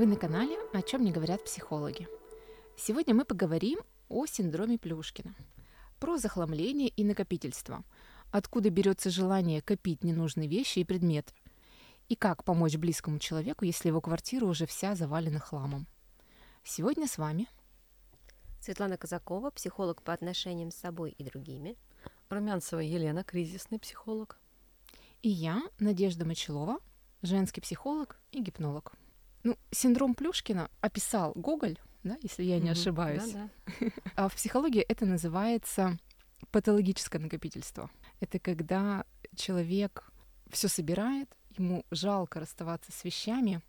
Вы 0.00 0.06
на 0.06 0.16
канале 0.16 0.56
«О 0.72 0.80
чем 0.80 1.04
не 1.04 1.12
говорят 1.12 1.44
психологи». 1.44 2.08
Сегодня 2.74 3.14
мы 3.14 3.26
поговорим 3.26 3.80
о 4.08 4.24
синдроме 4.24 4.78
Плюшкина, 4.78 5.34
про 5.98 6.16
захламление 6.16 6.88
и 6.88 7.04
накопительство, 7.04 7.84
откуда 8.30 8.70
берется 8.70 9.10
желание 9.10 9.60
копить 9.60 10.02
ненужные 10.02 10.48
вещи 10.48 10.78
и 10.78 10.84
предметы, 10.84 11.34
и 12.08 12.16
как 12.16 12.44
помочь 12.44 12.76
близкому 12.76 13.18
человеку, 13.18 13.66
если 13.66 13.88
его 13.88 14.00
квартира 14.00 14.46
уже 14.46 14.64
вся 14.64 14.94
завалена 14.94 15.38
хламом. 15.38 15.86
Сегодня 16.64 17.06
с 17.06 17.18
вами 17.18 17.46
Светлана 18.62 18.96
Казакова, 18.96 19.50
психолог 19.50 20.00
по 20.00 20.14
отношениям 20.14 20.70
с 20.70 20.76
собой 20.76 21.10
и 21.10 21.22
другими. 21.22 21.76
Румянцева 22.30 22.80
Елена, 22.80 23.22
кризисный 23.22 23.78
психолог. 23.78 24.38
и 25.20 25.28
я, 25.28 25.60
Надежда 25.78 26.24
Мочелова, 26.24 26.78
женский 27.20 27.60
психолог 27.60 28.16
и 28.32 28.40
гипнолог. 28.40 28.94
Ну, 29.42 29.56
синдром 29.70 30.14
Плюшкина 30.14 30.70
описал 30.80 31.32
Гоголь, 31.34 31.78
да, 32.02 32.16
если 32.22 32.42
я 32.42 32.56
не 32.58 32.70
Мгм. 32.70 32.72
ошибаюсь. 32.72 33.32
Да, 33.32 33.48
да. 33.80 33.90
А 34.16 34.28
в 34.28 34.34
психологии 34.34 34.82
это 34.82 35.06
называется 35.06 35.98
патологическое 36.50 37.20
накопительство. 37.20 37.90
Это 38.20 38.38
когда 38.38 39.04
человек 39.36 40.12
все 40.50 40.68
собирает, 40.68 41.30
ему 41.56 41.84
жалко 41.90 42.40
расставаться 42.40 42.92
с 42.92 43.04
вещами. 43.04 43.62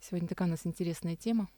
Сегодня 0.00 0.28
такая 0.28 0.48
у 0.48 0.50
нас 0.50 0.66
интересная 0.66 1.16
тема. 1.16 1.48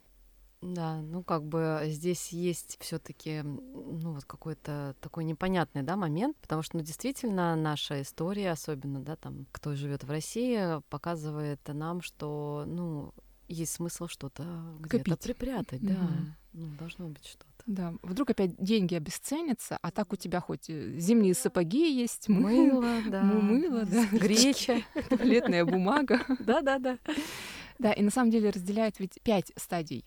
Да, 0.62 1.00
ну 1.02 1.24
как 1.24 1.44
бы 1.44 1.82
здесь 1.86 2.28
есть 2.28 2.76
все-таки, 2.80 3.42
ну 3.42 4.12
вот 4.12 4.24
какой-то 4.24 4.94
такой 5.00 5.24
непонятный, 5.24 5.82
да, 5.82 5.96
момент, 5.96 6.36
потому 6.40 6.62
что, 6.62 6.76
ну 6.76 6.84
действительно, 6.84 7.56
наша 7.56 8.00
история, 8.00 8.52
особенно, 8.52 9.00
да, 9.00 9.16
там, 9.16 9.46
кто 9.50 9.74
живет 9.74 10.04
в 10.04 10.10
России, 10.10 10.80
показывает 10.88 11.60
нам, 11.66 12.00
что, 12.00 12.62
ну, 12.66 13.12
есть 13.48 13.72
смысл 13.72 14.06
что-то 14.06 14.44
где-то 14.78 15.16
припрятать, 15.16 15.82
да, 15.82 15.94
Мгм. 15.94 16.36
ну 16.52 16.66
должно 16.78 17.08
быть 17.08 17.26
что-то. 17.26 17.46
Да, 17.66 17.94
вдруг 18.02 18.30
опять 18.30 18.56
деньги 18.56 18.94
обесценятся, 18.94 19.78
а 19.82 19.90
так 19.90 20.12
у 20.12 20.16
тебя 20.16 20.40
хоть 20.40 20.70
э, 20.70 20.96
зимние 20.98 21.34
сапоги 21.34 21.92
есть, 21.92 22.28
мыло, 22.28 22.80
Мыло, 22.80 23.02
да, 23.10 23.22
мыло, 23.22 23.84
да. 23.84 24.06
греча, 24.12 24.82
туалетная 25.08 25.64
бумага. 25.64 26.20
да-да-да. 26.38 26.98
Да, 27.78 27.92
и 27.92 28.02
на 28.02 28.10
самом 28.10 28.30
деле 28.30 28.50
разделяют 28.50 29.00
ведь 29.00 29.20
пять 29.22 29.52
стадий 29.56 30.04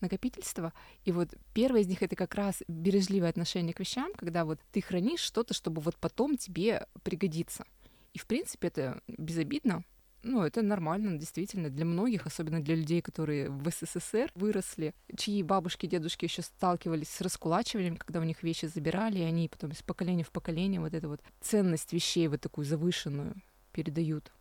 накопительства. 0.00 0.72
И 1.04 1.12
вот 1.12 1.34
первая 1.54 1.82
из 1.82 1.86
них 1.86 2.02
это 2.02 2.16
как 2.16 2.34
раз 2.34 2.62
бережливое 2.68 3.30
отношение 3.30 3.74
к 3.74 3.80
вещам, 3.80 4.12
когда 4.16 4.44
вот 4.44 4.60
ты 4.72 4.80
хранишь 4.80 5.20
что-то, 5.20 5.54
чтобы 5.54 5.80
вот 5.80 5.96
потом 5.96 6.36
тебе 6.36 6.86
пригодится. 7.02 7.64
И 8.12 8.18
в 8.18 8.26
принципе 8.26 8.68
это 8.68 9.00
безобидно. 9.08 9.84
Ну, 10.22 10.42
это 10.42 10.60
нормально, 10.60 11.18
действительно, 11.18 11.70
для 11.70 11.84
многих, 11.84 12.26
особенно 12.26 12.60
для 12.60 12.74
людей, 12.74 13.00
которые 13.00 13.48
в 13.48 13.70
СССР 13.70 14.28
выросли, 14.34 14.92
чьи 15.16 15.40
бабушки, 15.44 15.86
дедушки 15.86 16.24
еще 16.24 16.42
сталкивались 16.42 17.10
с 17.10 17.20
раскулачиванием, 17.20 17.96
когда 17.96 18.18
у 18.18 18.24
них 18.24 18.42
вещи 18.42 18.66
забирали, 18.66 19.20
и 19.20 19.22
они 19.22 19.48
потом 19.48 19.70
из 19.70 19.82
поколения 19.82 20.24
в 20.24 20.32
поколение 20.32 20.80
вот 20.80 20.94
эту 20.94 21.10
вот 21.10 21.20
ценность 21.40 21.92
вещей, 21.92 22.26
вот 22.26 22.40
такую 22.40 22.64
завышенную, 22.64 23.36
передают. 23.70 24.32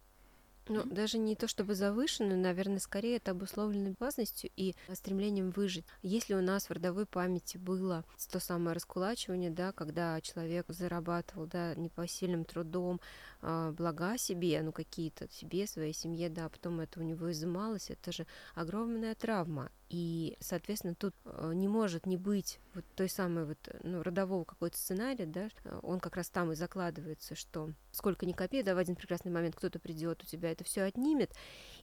Ну, 0.68 0.84
даже 0.84 1.18
не 1.20 1.36
то 1.36 1.48
чтобы 1.48 1.76
завышенную, 1.76 2.40
наверное, 2.40 2.80
скорее 2.80 3.18
это 3.18 3.32
обусловлено 3.32 3.94
властностью 4.00 4.50
и 4.56 4.74
стремлением 4.94 5.52
выжить. 5.52 5.86
Если 6.02 6.34
у 6.34 6.42
нас 6.42 6.70
в 6.70 6.72
родовой 6.72 7.06
памяти 7.06 7.58
было 7.58 8.04
то 8.32 8.40
самое 8.40 8.74
раскулачивание, 8.74 9.52
да, 9.52 9.72
когда 9.72 10.20
человек 10.22 10.66
зарабатывал, 10.70 11.46
да, 11.46 11.76
непосильным 11.76 12.46
трудом 12.46 13.00
а, 13.42 13.72
блага 13.74 14.18
себе, 14.18 14.62
ну, 14.64 14.72
какие-то 14.72 15.30
себе, 15.32 15.68
своей 15.68 15.94
семье, 15.94 16.30
да, 16.30 16.46
а 16.46 16.50
потом 16.50 16.80
это 16.80 17.00
у 17.00 17.04
него 17.04 17.32
изымалось, 17.32 17.92
это 17.92 18.12
же 18.12 18.26
огромная 18.56 19.14
травма. 19.14 19.72
И, 19.90 20.36
соответственно, 20.40 20.96
тут 20.96 21.14
э, 21.26 21.52
не 21.54 21.68
может 21.68 22.08
не 22.08 22.18
быть 22.18 22.60
вот 22.74 22.84
той 22.96 23.08
самой 23.08 23.46
вот, 23.46 23.58
э, 23.68 23.80
ну, 23.84 24.02
родового 24.02 24.44
какой-то 24.44 24.78
сценария, 24.78 25.28
да, 25.28 25.50
э, 25.64 25.80
он 25.84 26.00
как 26.00 26.16
раз 26.16 26.30
там 26.30 26.52
и 26.52 26.56
закладывается, 26.56 27.36
что 27.36 27.70
сколько 27.92 28.26
ни 28.26 28.32
копей, 28.32 28.64
да, 28.64 28.74
в 28.74 28.80
один 28.80 28.96
прекрасный 28.96 29.32
момент 29.32 29.56
кто-то 29.56 29.78
придет, 29.78 30.24
у 30.24 30.26
тебя 30.26 30.52
это 30.52 30.64
все 30.64 30.82
отнимет, 30.82 31.32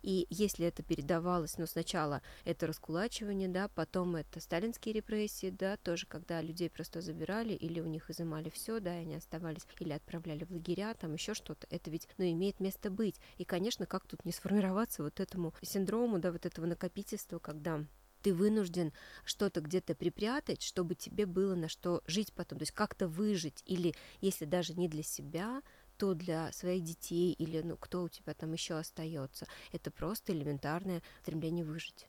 и 0.02 0.26
если 0.30 0.66
это 0.66 0.82
передавалось, 0.82 1.58
ну, 1.58 1.66
сначала 1.66 2.22
это 2.44 2.66
раскулачивание, 2.66 3.48
да, 3.48 3.68
потом 3.68 4.16
это 4.16 4.40
сталинские 4.40 4.94
репрессии, 4.94 5.50
да, 5.50 5.76
тоже 5.76 6.06
когда 6.06 6.42
людей 6.42 6.70
просто 6.70 7.00
забирали 7.02 7.52
или 7.54 7.78
у 7.78 7.86
них 7.86 8.10
изымали 8.10 8.50
все, 8.50 8.80
да, 8.80 8.98
и 8.98 9.02
они 9.02 9.14
оставались, 9.14 9.66
или 9.78 9.92
отправляли 9.92 10.44
в 10.44 10.50
лагеря, 10.50 10.94
там 10.94 11.14
еще 11.14 11.34
что-то, 11.34 11.68
это 11.70 11.88
ведь, 11.88 12.08
ну, 12.18 12.24
имеет 12.24 12.58
место 12.58 12.90
быть. 12.90 13.20
И, 13.38 13.44
конечно, 13.44 13.86
как 13.86 14.06
тут 14.06 14.24
не 14.24 14.32
сформироваться 14.32 15.04
вот 15.04 15.20
этому 15.20 15.54
синдрому, 15.62 16.18
да, 16.18 16.32
вот 16.32 16.46
этого 16.46 16.66
накопительства, 16.66 17.38
когда 17.38 17.84
ты 18.22 18.34
вынужден 18.34 18.92
что-то 19.24 19.60
где-то 19.60 19.94
припрятать, 19.94 20.62
чтобы 20.62 20.94
тебе 20.94 21.26
было 21.26 21.54
на 21.54 21.68
что 21.68 22.02
жить 22.06 22.32
потом, 22.32 22.58
то 22.58 22.62
есть 22.62 22.72
как-то 22.72 23.08
выжить, 23.08 23.62
или 23.66 23.94
если 24.20 24.44
даже 24.44 24.74
не 24.74 24.88
для 24.88 25.02
себя, 25.02 25.62
то 25.98 26.14
для 26.14 26.50
своих 26.52 26.82
детей 26.82 27.32
или 27.32 27.60
ну 27.62 27.76
кто 27.76 28.02
у 28.02 28.08
тебя 28.08 28.34
там 28.34 28.52
еще 28.52 28.78
остается. 28.78 29.46
Это 29.72 29.90
просто 29.90 30.32
элементарное 30.32 31.02
стремление 31.20 31.64
выжить. 31.64 32.08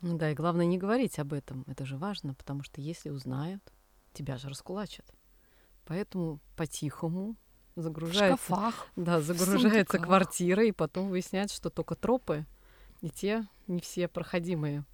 Ну 0.00 0.16
да, 0.18 0.30
и 0.30 0.34
главное 0.34 0.66
не 0.66 0.78
говорить 0.78 1.18
об 1.18 1.32
этом, 1.32 1.64
это 1.66 1.84
же 1.86 1.96
важно, 1.96 2.34
потому 2.34 2.62
что 2.62 2.80
если 2.80 3.10
узнают, 3.10 3.62
тебя 4.12 4.36
же 4.38 4.48
раскулачат. 4.48 5.06
Поэтому 5.84 6.40
по-тихому 6.56 7.36
В 7.76 7.82
загружается, 7.82 8.44
шкафах. 8.44 8.88
да, 8.96 9.20
загружается 9.20 9.92
сундуках. 9.92 10.02
квартира, 10.02 10.64
и 10.64 10.72
потом 10.72 11.08
выясняется, 11.08 11.56
что 11.56 11.70
только 11.70 11.94
тропы, 11.94 12.44
и 13.00 13.10
те 13.10 13.46
не 13.66 13.80
все 13.80 14.08
проходимые. 14.08 14.84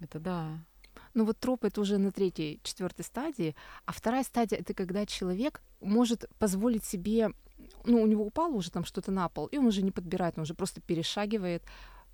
Это 0.00 0.18
да. 0.18 0.58
Ну 1.14 1.24
вот 1.24 1.38
троп 1.38 1.64
это 1.64 1.80
уже 1.80 1.98
на 1.98 2.12
третьей, 2.12 2.60
четвертой 2.62 3.04
стадии, 3.04 3.54
а 3.86 3.92
вторая 3.92 4.24
стадия 4.24 4.58
это 4.58 4.74
когда 4.74 5.06
человек 5.06 5.62
может 5.80 6.28
позволить 6.38 6.84
себе, 6.84 7.30
ну 7.84 8.02
у 8.02 8.06
него 8.06 8.24
упало 8.24 8.54
уже 8.54 8.70
там 8.70 8.84
что-то 8.84 9.10
на 9.10 9.28
пол, 9.28 9.46
и 9.46 9.58
он 9.58 9.66
уже 9.66 9.82
не 9.82 9.90
подбирает, 9.90 10.34
он 10.36 10.42
уже 10.42 10.54
просто 10.54 10.80
перешагивает, 10.80 11.62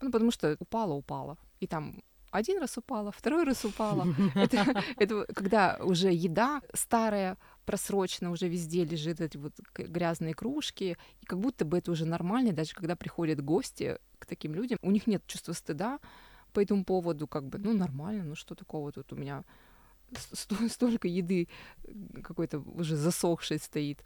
ну 0.00 0.10
потому 0.10 0.30
что 0.30 0.56
упало, 0.58 0.94
упало, 0.94 1.38
и 1.60 1.66
там 1.66 2.02
один 2.30 2.58
раз 2.58 2.76
упало, 2.76 3.12
второй 3.12 3.44
раз 3.44 3.64
упало. 3.64 4.08
Это, 4.34 4.82
это 4.96 5.24
когда 5.34 5.78
уже 5.80 6.12
еда 6.12 6.62
старая, 6.72 7.38
просрочена, 7.64 8.32
уже 8.32 8.48
везде 8.48 8.84
лежит 8.84 9.20
эти 9.20 9.36
вот 9.36 9.52
грязные 9.76 10.34
кружки, 10.34 10.96
и 11.20 11.26
как 11.26 11.38
будто 11.38 11.64
бы 11.64 11.78
это 11.78 11.92
уже 11.92 12.04
нормально, 12.04 12.52
даже 12.52 12.74
когда 12.74 12.96
приходят 12.96 13.40
гости 13.40 13.98
к 14.18 14.26
таким 14.26 14.52
людям, 14.54 14.78
у 14.82 14.90
них 14.90 15.06
нет 15.06 15.24
чувства 15.26 15.52
стыда, 15.52 16.00
по 16.54 16.60
этому 16.60 16.84
поводу, 16.84 17.26
как 17.26 17.44
бы, 17.44 17.58
ну, 17.58 17.74
нормально, 17.74 18.24
ну, 18.24 18.34
что 18.34 18.54
такого 18.54 18.92
тут 18.92 19.12
у 19.12 19.16
меня 19.16 19.44
столько 20.68 21.08
еды 21.08 21.48
какой-то 22.22 22.60
уже 22.60 22.96
засохшей 22.96 23.58
стоит. 23.58 24.04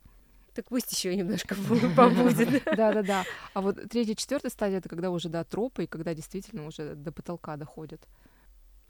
Так 0.55 0.67
пусть 0.71 0.91
еще 0.91 1.15
немножко 1.15 1.55
побудет. 1.97 2.65
Да-да-да. 2.77 3.25
А 3.55 3.61
вот 3.61 3.81
третья, 3.89 4.15
четвертая 4.15 4.51
стадия— 4.51 4.79
это 4.81 4.89
когда 4.89 5.11
уже 5.11 5.29
до 5.29 5.45
тропы, 5.45 5.85
и 5.85 5.87
когда 5.87 6.15
действительно 6.15 6.67
уже 6.67 6.97
до 6.97 7.13
потолка 7.13 7.57
доходят. 7.57 8.05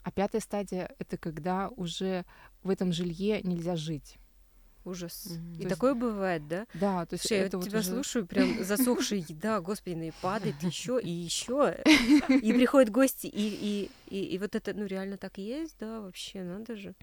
А 0.03 0.11
пятая 0.11 0.41
стадия— 0.41 0.95
это 0.99 1.17
когда 1.17 1.69
уже 1.75 2.25
в 2.63 2.69
этом 2.69 2.91
жилье 2.91 3.41
нельзя 3.43 3.75
жить. 3.75 4.17
Ужас. 4.85 5.27
Мгм. 5.29 5.53
И 5.53 5.55
То 5.57 5.63
есть- 5.63 5.69
такое 5.69 5.93
бывает, 5.93 6.47
да? 6.47 6.65
Да, 6.73 7.05
то 7.05 7.13
есть 7.15 7.23
Слушай, 7.27 7.39
я 7.39 7.45
это 7.45 7.57
вот 7.57 7.63
вот 7.65 7.69
тебя 7.69 7.79
уже- 7.79 7.89
слушаю, 7.89 8.25
прям 8.25 8.63
засохшая 8.63 9.19
еда, 9.19 9.59
господи, 9.61 9.95
ну 9.95 10.03
и 10.03 10.11
падает 10.21 10.55
еще 10.63 10.99
и 11.01 11.09
еще. 11.09 11.77
И 12.43 12.53
приходят 12.53 12.89
гости, 12.91 13.27
и, 13.27 13.31
и, 13.31 13.91
и, 14.09 14.23
и 14.23 14.37
вот 14.37 14.55
это, 14.55 14.73
ну, 14.73 14.85
реально 14.85 15.17
так 15.17 15.37
есть, 15.37 15.75
да, 15.79 15.99
вообще, 16.01 16.43
надо 16.43 16.75
же. 16.75 16.93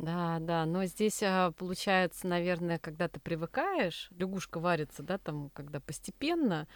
Да, 0.00 0.38
да, 0.40 0.64
но 0.64 0.86
здесь 0.86 1.22
а, 1.22 1.52
получается, 1.52 2.26
наверное, 2.26 2.78
когда 2.78 3.06
ты 3.08 3.20
привыкаешь, 3.20 4.08
лягушка 4.16 4.58
варится, 4.58 5.02
да, 5.02 5.18
там, 5.18 5.50
когда 5.50 5.78
постепенно, 5.78 6.66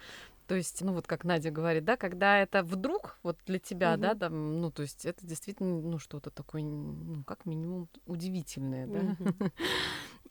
то 0.47 0.53
есть, 0.53 0.81
ну 0.81 0.93
вот 0.93 1.07
как 1.07 1.23
Надя 1.23 1.49
говорит, 1.49 1.85
да, 1.85 1.97
когда 1.97 2.37
это 2.37 2.61
вдруг 2.61 3.17
вот 3.23 3.39
для 3.47 3.57
тебя, 3.57 3.97
да, 3.97 4.09
Мгм. 4.11 4.19
там, 4.19 4.61
ну 4.61 4.69
то 4.71 4.83
есть 4.83 5.05
это 5.05 5.25
действительно, 5.25 5.81
ну 5.81 5.97
что-то 5.97 6.29
такое, 6.29 6.61
ну 6.61 7.23
как 7.23 7.45
минимум 7.45 7.89
удивительное, 8.05 8.85
да. 8.87 9.15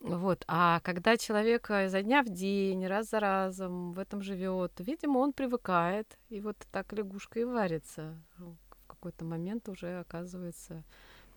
Вот, 0.01 0.43
а 0.47 0.81
когда 0.81 1.17
человек 1.17 1.71
э, 1.71 1.87
изо 1.87 2.03
дня 2.03 2.21
в 2.21 2.29
день, 2.29 2.85
раз 2.85 3.09
за 3.09 3.19
разом 3.19 3.91
в 3.91 3.97
этом 3.97 4.21
живет, 4.21 4.73
видимо, 4.77 5.17
он 5.17 5.33
привыкает, 5.33 6.19
и 6.29 6.41
вот 6.41 6.57
так 6.71 6.93
лягушка 6.93 7.39
и 7.39 7.43
варится. 7.43 8.21
В 8.37 8.55
какой-то 8.85 9.25
момент 9.25 9.67
уже 9.67 9.99
оказывается 9.99 10.83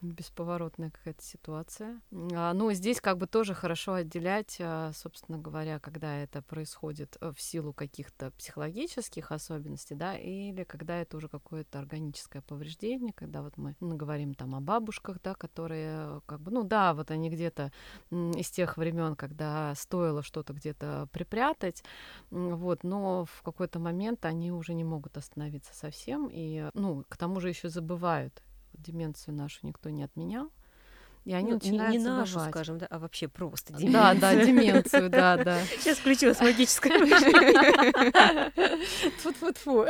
бесповоротная 0.00 0.91
какая-то 0.91 1.23
ситуация. 1.23 2.00
А, 2.33 2.53
ну, 2.53 2.73
здесь 2.73 3.00
как 3.00 3.19
бы 3.19 3.27
тоже 3.27 3.55
хорошо 3.55 3.95
отделять, 3.95 4.56
а, 4.61 4.93
собственно 4.95 5.39
говоря, 5.39 5.79
когда 5.79 6.17
это 6.17 6.43
происходит 6.43 7.17
э, 7.21 7.33
в 7.35 7.41
силу 7.41 7.73
каких-то 7.73 8.31
психологических 8.33 9.33
особенностей, 9.33 9.95
да, 9.95 10.17
или 10.17 10.65
когда 10.65 11.00
это 11.00 11.17
уже 11.17 11.29
какое-то 11.29 11.79
органическое 11.79 12.43
повреждение, 12.43 13.12
когда 13.12 13.43
вот 13.43 13.56
мы 13.56 13.75
ну, 13.81 13.97
говорим 13.97 14.35
там 14.35 14.55
о 14.55 14.61
бабушках, 14.61 15.21
да, 15.23 15.35
которые 15.35 16.21
как 16.27 16.41
бы, 16.41 16.50
ну 16.50 16.65
да, 16.65 16.95
вот 16.95 17.11
они 17.11 17.31
где-то 17.31 17.73
из 18.11 18.50
тех 18.50 18.77
времен, 18.77 19.17
когда 19.17 19.75
стоило 19.75 20.23
что-то 20.23 20.53
где-то 20.53 21.09
припрятать, 21.12 21.83
вот, 22.31 22.85
но 22.85 23.25
в 23.25 23.43
какой-то 23.43 23.79
момент 23.79 24.25
они 24.25 24.53
уже 24.53 24.75
не 24.75 24.85
могут 24.85 25.17
остановиться 25.17 25.75
совсем, 25.75 26.29
и, 26.31 26.71
ну, 26.75 27.05
к 27.09 27.17
тому 27.17 27.41
же 27.41 27.49
еще 27.49 27.69
забывают 27.69 28.43
деменцию 28.79 29.35
нашу 29.35 29.59
никто 29.63 29.91
не 29.91 30.03
отменял. 30.03 30.51
И 31.25 31.35
они 31.35 31.51
ну, 31.51 31.55
начинают 31.57 31.93
не, 31.93 31.99
не 31.99 32.05
нашу, 32.05 32.33
забывать. 32.33 32.51
скажем, 32.53 32.79
да, 32.79 32.87
а 32.89 32.99
вообще 32.99 33.29
просто 33.29 33.75
деменцию. 33.75 33.93
Да, 33.93 34.15
да, 34.15 34.45
деменцию, 34.45 35.11
да, 35.11 35.37
да. 35.45 35.61
Сейчас 35.79 35.99
включилась 35.99 36.41
магическая 36.41 36.99
Фу-фу-фу. 39.19 39.85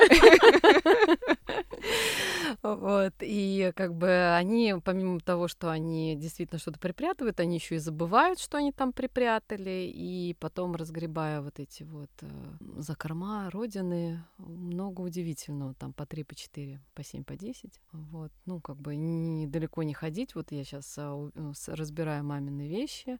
Вот, 2.62 3.14
и 3.20 3.72
как 3.76 3.94
бы 3.94 4.34
они, 4.34 4.74
помимо 4.84 5.20
того, 5.20 5.48
что 5.48 5.70
они 5.70 6.16
действительно 6.16 6.58
что-то 6.58 6.78
припрятывают, 6.78 7.40
они 7.40 7.56
еще 7.56 7.76
и 7.76 7.78
забывают, 7.78 8.38
что 8.38 8.58
они 8.58 8.72
там 8.72 8.92
припрятали, 8.92 9.90
и 9.92 10.36
потом, 10.38 10.74
разгребая 10.74 11.40
вот 11.40 11.58
эти 11.58 11.82
вот 11.82 12.10
э, 12.20 12.28
закорма, 12.76 13.50
родины, 13.50 14.24
много 14.38 15.02
удивительного, 15.02 15.74
там 15.74 15.92
по 15.92 16.06
три, 16.06 16.24
по 16.24 16.34
четыре, 16.34 16.80
по 16.94 17.02
семь, 17.02 17.24
по 17.24 17.36
десять, 17.36 17.80
вот, 17.92 18.32
ну, 18.46 18.60
как 18.60 18.76
бы 18.76 18.96
недалеко 18.96 19.82
не 19.82 19.94
ходить, 19.94 20.34
вот 20.34 20.52
я 20.52 20.64
сейчас 20.64 20.94
а, 20.98 21.30
разбираю 21.68 22.24
мамины 22.24 22.68
вещи, 22.68 23.18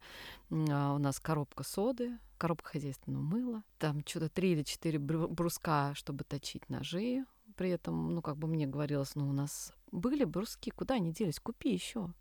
а 0.51 0.95
у 0.95 0.99
нас 0.99 1.21
коробка 1.21 1.65
соды, 1.65 2.19
коробка 2.39 2.71
хозяйственного 2.71 3.23
мыла, 3.23 3.63
там 3.79 4.03
что-то 4.07 4.29
три 4.29 4.53
или 4.53 4.63
четыре 4.63 4.99
бруска, 4.99 5.93
чтобы 5.95 6.25
точить 6.25 6.69
ножи, 6.71 7.25
при 7.59 7.71
этом, 7.71 8.15
ну, 8.15 8.23
как 8.23 8.37
бы 8.37 8.47
мне 8.47 8.69
говорилось, 8.69 9.17
ну, 9.17 9.29
у 9.29 9.33
нас 9.33 9.75
были 9.91 10.23
бруски, 10.23 10.71
куда 10.71 10.95
они 10.95 11.13
делись? 11.13 11.41
Купи 11.41 11.73
еще. 11.73 12.15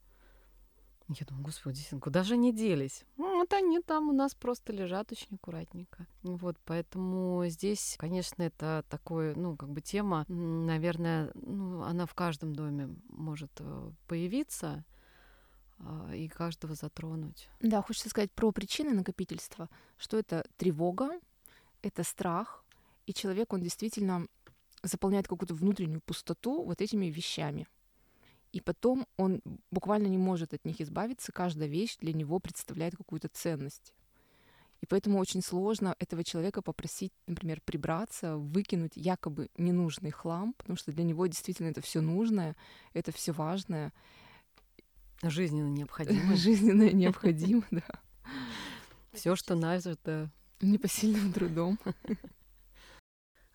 Я 1.09 1.25
думаю, 1.27 1.45
господи, 1.45 1.85
куда 2.01 2.23
же 2.23 2.33
они 2.33 2.51
делись? 2.51 3.05
Вот 3.17 3.53
они 3.53 3.79
там 3.79 4.09
у 4.09 4.13
нас 4.13 4.33
просто 4.33 4.73
лежат 4.73 5.11
очень 5.11 5.35
аккуратненько. 5.35 6.07
Вот, 6.23 6.57
поэтому 6.65 7.45
здесь, 7.47 7.95
конечно, 7.99 8.41
это 8.41 8.83
такое, 8.89 9.35
ну, 9.35 9.55
как 9.55 9.69
бы 9.69 9.79
тема, 9.79 10.25
наверное, 10.27 11.31
ну, 11.35 11.83
она 11.83 12.07
в 12.07 12.15
каждом 12.15 12.53
доме 12.53 12.89
может 13.09 13.51
э, 13.59 13.91
появиться 14.07 14.83
а, 15.79 16.13
и 16.15 16.27
каждого 16.27 16.73
затронуть. 16.73 17.47
Да, 17.61 17.83
хочется 17.83 18.09
сказать 18.09 18.31
про 18.31 18.51
причины 18.51 18.91
накопительства, 18.91 19.69
что 19.97 20.17
это 20.17 20.43
тревога, 20.57 21.11
это 21.83 22.03
страх, 22.03 22.65
и 23.05 23.13
человек, 23.13 23.53
он 23.53 23.61
действительно 23.61 24.27
заполняет 24.87 25.27
какую-то 25.27 25.53
внутреннюю 25.53 26.01
пустоту 26.01 26.63
вот 26.63 26.81
этими 26.81 27.07
вещами. 27.07 27.67
И 28.53 28.61
потом 28.61 29.05
он 29.17 29.41
буквально 29.71 30.07
не 30.07 30.17
может 30.17 30.53
от 30.53 30.65
них 30.65 30.81
избавиться. 30.81 31.31
Каждая 31.31 31.67
вещь 31.67 31.97
для 31.97 32.13
него 32.13 32.39
представляет 32.39 32.95
какую-то 32.95 33.27
ценность. 33.27 33.93
И 34.81 34.85
поэтому 34.85 35.19
очень 35.19 35.41
сложно 35.41 35.95
этого 35.99 36.23
человека 36.23 36.61
попросить, 36.61 37.11
например, 37.25 37.61
прибраться, 37.61 38.37
выкинуть 38.37 38.93
якобы 38.95 39.49
ненужный 39.57 40.11
хлам, 40.11 40.53
потому 40.53 40.77
что 40.77 40.91
для 40.91 41.03
него 41.03 41.25
действительно 41.25 41.69
это 41.69 41.81
все 41.81 41.99
нужное, 41.99 42.55
это 42.93 43.11
все 43.11 43.31
важное. 43.31 43.91
Жизненно 45.23 45.69
необходимо. 45.69 46.35
Жизненно 46.35 46.91
необходимо, 46.91 47.63
да. 47.71 47.87
Все, 49.13 49.35
что 49.35 49.55
нажито. 49.55 50.29
Непосильным 50.61 51.33
трудом. 51.33 51.79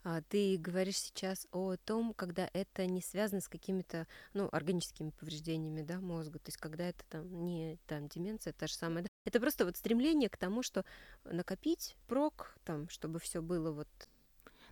А, 0.05 0.21
ты 0.23 0.57
говоришь 0.59 0.99
сейчас 0.99 1.47
о 1.53 1.77
том, 1.77 2.13
когда 2.15 2.49
это 2.53 2.87
не 2.87 3.01
связано 3.01 3.41
с 3.41 3.49
какими-то 3.49 4.07
ну, 4.35 4.49
органическими 4.51 5.11
повреждениями 5.11 5.83
да, 5.83 6.01
мозга, 6.01 6.39
то 6.39 6.49
есть 6.49 6.59
когда 6.59 6.89
это 6.89 7.05
там 7.09 7.45
не 7.45 7.79
там, 7.87 8.09
деменция, 8.09 8.53
та 8.53 8.67
же 8.67 8.75
самая. 8.75 9.05
Да? 9.05 9.09
Это 9.25 9.39
просто 9.39 9.65
вот 9.65 9.77
стремление 9.77 10.29
к 10.29 10.37
тому, 10.37 10.63
что 10.63 10.85
накопить 11.25 11.97
прок, 12.09 12.57
там, 12.65 12.89
чтобы 12.89 13.21
все 13.21 13.41
было 13.41 13.71
вот 13.71 13.89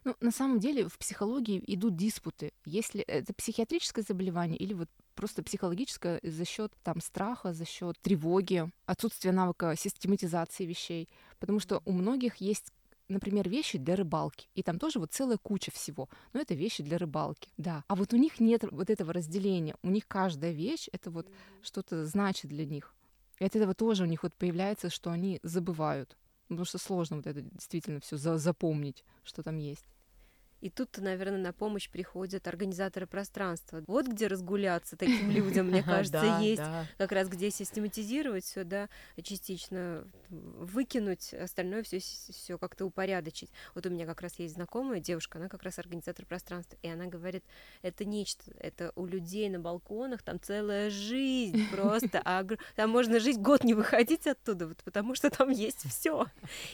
ну, 0.05 0.17
на 0.21 0.31
самом 0.31 0.61
деле 0.61 0.89
в 0.89 0.99
психологии 0.99 1.63
идут 1.67 1.95
диспуты. 1.95 2.53
Если 2.65 3.03
это 3.03 3.35
психиатрическое 3.35 4.03
заболевание 4.07 4.57
или 4.57 4.73
вот 4.73 4.89
просто 5.15 5.43
психологическое 5.43 6.21
за 6.23 6.47
счет 6.47 6.73
там 6.83 7.03
страха, 7.03 7.53
за 7.53 7.67
счет 7.67 7.99
тревоги, 8.01 8.71
отсутствия 8.87 9.33
навыка 9.33 9.75
систематизации 9.77 10.65
вещей. 10.65 11.11
Потому 11.39 11.61
что 11.61 11.83
у 11.85 11.93
многих 11.93 12.37
есть 12.37 12.73
например, 13.11 13.49
вещи 13.49 13.79
для 13.79 13.97
рыбалки. 13.97 14.49
И 14.55 14.63
там 14.63 14.79
тоже 14.79 14.99
вот 14.99 15.13
целая 15.13 15.37
куча 15.37 15.71
всего. 15.71 16.09
Но 16.33 16.41
это 16.41 16.55
вещи 16.55 16.83
для 16.83 16.99
рыбалки, 16.99 17.51
да. 17.57 17.85
А 17.89 17.95
вот 17.95 18.13
у 18.13 18.17
них 18.17 18.41
нет 18.41 18.65
вот 18.71 18.89
этого 18.89 19.13
разделения. 19.13 19.77
У 19.83 19.91
них 19.91 20.07
каждая 20.09 20.53
вещь— 20.53 20.89
это 20.93 21.11
вот 21.11 21.29
что-то 21.63 22.07
значит 22.07 22.51
для 22.51 22.65
них. 22.65 22.95
И 23.39 23.45
от 23.45 23.57
этого 23.57 23.75
тоже 23.75 24.05
у 24.05 24.07
них 24.07 24.23
вот 24.23 24.35
появляется, 24.35 24.91
что 24.91 25.11
они 25.11 25.41
забывают. 25.43 26.17
Потому 26.49 26.65
что 26.65 26.79
сложно 26.79 27.17
вот 27.17 27.27
это 27.27 27.43
действительно 27.43 28.01
все 28.01 28.17
за 28.17 28.39
запомнить, 28.39 29.05
что 29.23 29.43
там 29.43 29.57
есть. 29.57 29.85
И 30.61 30.71
тут, 30.71 30.99
наверное, 30.99 31.39
на 31.39 31.53
помощь 31.53 31.89
приходят 31.89 32.47
организаторы 32.47 33.07
пространства. 33.07 33.83
Вот 33.87 34.07
где 34.07 34.27
разгуляться 34.27 34.97
таким 34.97 35.31
людям, 35.31 35.67
мне 35.67 35.83
кажется, 35.83 36.39
есть. 36.41 36.63
Как 36.99 37.13
раз 37.13 37.29
где 37.29 37.51
систематизировать 37.51 38.45
все, 38.45 38.65
да, 38.65 38.89
частично 39.23 40.05
выкинуть, 40.29 41.35
остальное 41.35 41.83
все 41.83 41.99
все 41.99 42.59
как-то 42.59 42.87
упорядочить. 42.87 43.51
Вот 43.75 43.87
у 43.87 43.91
меня 43.91 44.07
как 44.07 44.21
раз 44.21 44.39
есть 44.39 44.55
знакомая 44.55 45.01
девушка, 45.01 45.39
она 45.39 45.49
как 45.49 45.63
раз 45.63 45.79
организатор 45.79 46.25
пространства, 46.27 46.79
и 46.83 46.89
она 46.89 47.07
говорит, 47.07 47.45
это 47.83 48.05
нечто, 48.05 48.43
это 48.59 48.93
у 48.97 49.07
людей 49.07 49.49
на 49.49 49.59
балконах 49.59 50.23
там 50.23 50.41
целая 50.41 50.91
жизнь 50.91 51.69
просто, 51.71 52.21
а 52.25 52.47
там 52.77 52.91
можно 52.91 53.21
жить 53.21 53.39
год 53.39 53.65
не 53.65 53.75
выходить 53.75 54.27
оттуда, 54.27 54.67
вот 54.67 54.79
потому 54.85 55.15
что 55.15 55.31
там 55.31 55.51
есть 55.51 55.89
все. 55.89 56.27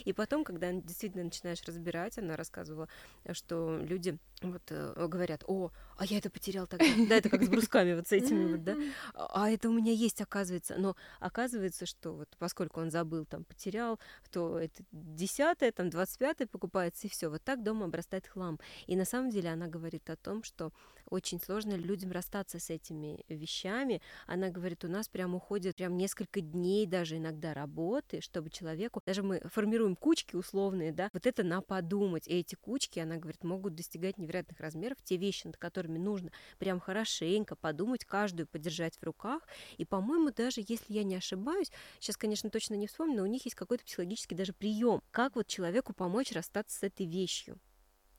И 0.04 0.12
потом, 0.12 0.44
когда 0.44 0.72
действительно 0.72 1.24
начинаешь 1.24 1.62
разбирать, 1.66 2.18
она 2.18 2.36
рассказывала, 2.36 2.88
что 3.32 3.75
люди 3.84 4.19
вот 4.43 4.62
э, 4.70 5.06
говорят, 5.08 5.44
о, 5.46 5.70
а 5.96 6.05
я 6.05 6.19
это 6.19 6.31
потерял 6.31 6.67
тогда. 6.67 6.84
Да, 7.08 7.17
это 7.17 7.28
как 7.31 7.43
с 7.43 7.49
брусками 7.49 7.94
вот 7.94 8.08
с 8.08 8.12
этими 8.12 8.52
вот, 8.52 8.64
да. 8.64 8.76
А 9.14 9.50
это 9.50 9.69
у 9.69 9.73
меня 9.73 9.93
есть, 9.93 10.20
оказывается. 10.20 10.76
Но 10.78 10.96
оказывается, 11.20 11.87
что 11.87 12.12
вот 12.12 12.28
поскольку 12.38 12.81
он 12.81 12.90
забыл, 12.90 13.25
там, 13.25 13.44
потерял, 13.44 13.99
то 14.31 14.58
это 14.58 14.84
десятое, 14.93 15.73
там, 15.73 15.90
двадцать 15.90 16.19
пятое 16.19 16.46
покупается, 16.46 17.06
и 17.06 17.11
все. 17.11 17.28
Вот 17.28 17.43
так 17.43 17.62
дома 17.62 17.87
обрастает 17.87 18.26
хлам. 18.26 18.61
И 18.87 18.96
на 18.96 19.05
самом 19.05 19.31
деле 19.31 19.50
она 19.50 19.69
говорит 19.69 20.08
о 20.11 20.17
том, 20.17 20.43
что 20.43 20.73
очень 21.06 21.40
сложно 21.40 21.74
людям 21.74 22.12
расстаться 22.12 22.58
с 22.58 22.70
этими 22.70 23.24
вещами. 23.28 24.00
Она 24.26 24.50
говорит, 24.50 24.84
у 24.84 24.88
нас 24.88 25.08
прям 25.08 25.34
уходит 25.34 25.76
прям 25.76 25.96
несколько 25.96 26.40
дней 26.40 26.86
даже 26.86 27.16
иногда 27.16 27.54
работы, 27.54 28.20
чтобы 28.20 28.50
человеку, 28.50 29.00
даже 29.04 29.22
мы 29.22 29.40
формируем 29.46 29.96
кучки 29.96 30.36
условные, 30.36 30.92
да, 30.92 31.10
вот 31.12 31.26
это 31.26 31.42
на 31.42 31.60
подумать. 31.60 32.26
И 32.28 32.32
эти 32.32 32.54
кучки, 32.54 32.98
она 32.98 33.16
говорит, 33.16 33.44
могут 33.44 33.75
достигать 33.75 34.18
невероятных 34.18 34.60
размеров, 34.60 34.98
те 35.02 35.16
вещи, 35.16 35.46
над 35.46 35.56
которыми 35.56 35.98
нужно 35.98 36.30
прям 36.58 36.80
хорошенько 36.80 37.56
подумать, 37.56 38.04
каждую 38.04 38.46
подержать 38.46 38.96
в 38.96 39.02
руках. 39.02 39.42
И, 39.76 39.84
по-моему, 39.84 40.30
даже 40.30 40.60
если 40.66 40.92
я 40.92 41.04
не 41.04 41.16
ошибаюсь, 41.16 41.70
сейчас, 42.00 42.16
конечно, 42.16 42.50
точно 42.50 42.75
не 42.75 42.86
вспомню, 42.86 43.18
но 43.18 43.22
у 43.22 43.26
них 43.26 43.44
есть 43.44 43.56
какой-то 43.56 43.84
психологический 43.84 44.34
даже 44.34 44.52
прием, 44.52 45.02
как 45.10 45.36
вот 45.36 45.46
человеку 45.46 45.92
помочь 45.92 46.32
расстаться 46.32 46.78
с 46.78 46.82
этой 46.82 47.06
вещью, 47.06 47.58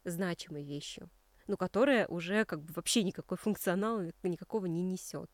значимой 0.04 0.64
вещью 0.64 1.10
ну, 1.48 1.58
которая 1.58 2.08
уже 2.08 2.46
как 2.46 2.62
бы 2.62 2.74
вообще 2.74 3.04
никакой 3.04 3.38
функционал 3.38 4.02
никакого 4.24 4.66
не 4.66 4.84
несет. 4.84 5.30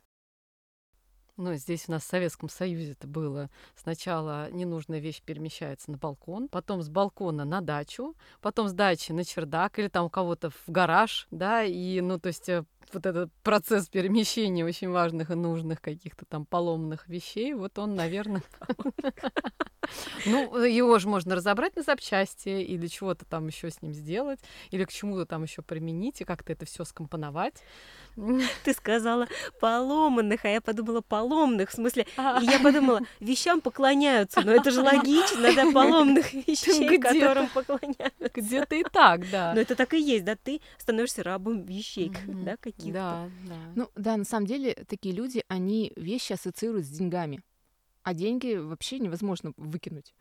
Ну, 1.35 1.55
здесь 1.55 1.85
у 1.87 1.91
нас 1.91 2.03
в 2.03 2.07
Советском 2.07 2.47
Союзе 2.47 2.91
это 2.91 3.07
было. 3.07 3.49
Сначала 3.75 4.51
ненужная 4.51 4.99
вещь 4.99 5.23
перемещается 5.23 5.89
на 5.89 5.97
балкон, 5.97 6.47
потом 6.47 6.83
с 6.83 6.89
балкона 6.89 7.43
на 7.43 7.61
дачу, 7.61 8.15
потом 8.39 8.67
с 8.67 8.73
дачи 8.73 9.11
на 9.11 9.25
чердак 9.25 9.79
или 9.79 9.87
там 9.87 10.05
у 10.05 10.09
кого-то 10.11 10.51
в 10.51 10.63
гараж, 10.67 11.27
да, 11.31 11.63
и, 11.63 12.01
ну, 12.01 12.19
то 12.19 12.27
есть 12.27 12.49
э, 12.49 12.65
вот 12.91 13.05
этот 13.05 13.31
процесс 13.43 13.87
перемещения 13.87 14.65
очень 14.65 14.89
важных 14.89 15.31
и 15.31 15.35
нужных 15.35 15.81
каких-то 15.81 16.25
там 16.25 16.45
поломных 16.45 17.07
вещей, 17.07 17.53
вот 17.53 17.77
он, 17.79 17.95
наверное... 17.95 18.43
Ну, 20.25 20.63
его 20.63 20.97
же 20.99 21.07
можно 21.07 21.35
разобрать 21.35 21.75
на 21.75 21.83
запчасти 21.83 22.49
или 22.49 22.87
чего-то 22.87 23.25
там 23.25 23.47
еще 23.47 23.69
с 23.69 23.81
ним 23.81 23.93
сделать, 23.93 24.39
или 24.71 24.85
к 24.85 24.91
чему-то 24.91 25.25
там 25.25 25.43
еще 25.43 25.61
применить 25.61 26.21
и 26.21 26.23
как-то 26.23 26.53
это 26.53 26.65
все 26.65 26.85
скомпоновать. 26.85 27.61
Ты 28.63 28.73
сказала 28.73 29.27
поломанных, 29.59 30.45
а 30.45 30.49
я 30.49 30.61
подумала 30.61 31.01
поломных. 31.01 31.71
В 31.71 31.73
смысле, 31.73 32.05
а. 32.15 32.39
я 32.41 32.59
подумала, 32.59 33.01
вещам 33.19 33.59
поклоняются, 33.59 34.41
но 34.41 34.51
это 34.51 34.71
же 34.71 34.81
логично, 34.83 35.53
да, 35.53 35.71
поломных 35.71 36.33
вещей, 36.33 36.97
которым 36.99 37.49
поклоняются. 37.49 38.29
Где-то 38.33 38.75
и 38.75 38.83
так, 38.83 39.29
да. 39.31 39.53
Но 39.55 39.61
это 39.61 39.75
так 39.75 39.93
и 39.93 39.99
есть, 39.99 40.25
да, 40.25 40.35
ты 40.35 40.61
становишься 40.77 41.23
рабом 41.23 41.63
вещей, 41.63 42.11
да, 42.27 42.55
каких-то. 42.75 42.93
Да, 42.93 43.29
да. 43.47 43.55
Ну, 43.75 43.89
да, 43.95 44.17
на 44.17 44.25
самом 44.25 44.45
деле, 44.47 44.73
такие 44.87 45.13
люди, 45.13 45.43
они 45.47 45.93
вещи 45.95 46.33
ассоциируют 46.33 46.85
с 46.85 46.89
деньгами, 46.89 47.41
а 48.03 48.13
деньги 48.13 48.55
вообще 48.55 48.99
невозможно 48.99 49.53
выкинуть. 49.57 50.13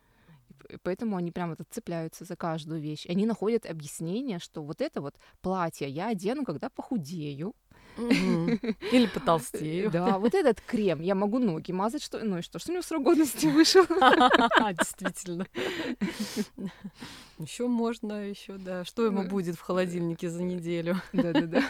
Поэтому 0.83 1.17
они 1.17 1.31
прям 1.31 1.49
вот 1.49 1.59
цепляются 1.69 2.25
за 2.25 2.35
каждую 2.35 2.81
вещь. 2.81 3.05
Они 3.09 3.25
находят 3.25 3.65
объяснение, 3.65 4.39
что 4.39 4.63
вот 4.63 4.81
это 4.81 5.01
вот 5.01 5.15
платье 5.41 5.89
я 5.89 6.07
одену, 6.07 6.45
когда 6.45 6.69
похудею, 6.69 7.53
или 7.97 9.05
потолстею. 9.07 9.91
Да, 9.91 10.17
вот 10.17 10.33
этот 10.33 10.61
крем. 10.61 11.01
Я 11.01 11.15
могу 11.15 11.39
ноги 11.39 11.71
мазать, 11.71 12.01
что... 12.01 12.23
Ну 12.23 12.39
и 12.39 12.41
что, 12.41 12.59
что 12.59 12.71
у 12.71 12.73
него 12.73 12.81
срок 12.81 13.03
годности 13.03 13.45
вышел? 13.45 13.85
Действительно. 14.77 15.45
Еще 17.39 17.67
можно, 17.67 18.29
еще, 18.29 18.53
да. 18.53 18.85
Что 18.85 19.05
ему 19.05 19.23
будет 19.23 19.55
в 19.55 19.61
холодильнике 19.61 20.29
за 20.29 20.43
неделю? 20.43 21.01
Да-да-да. 21.13 21.63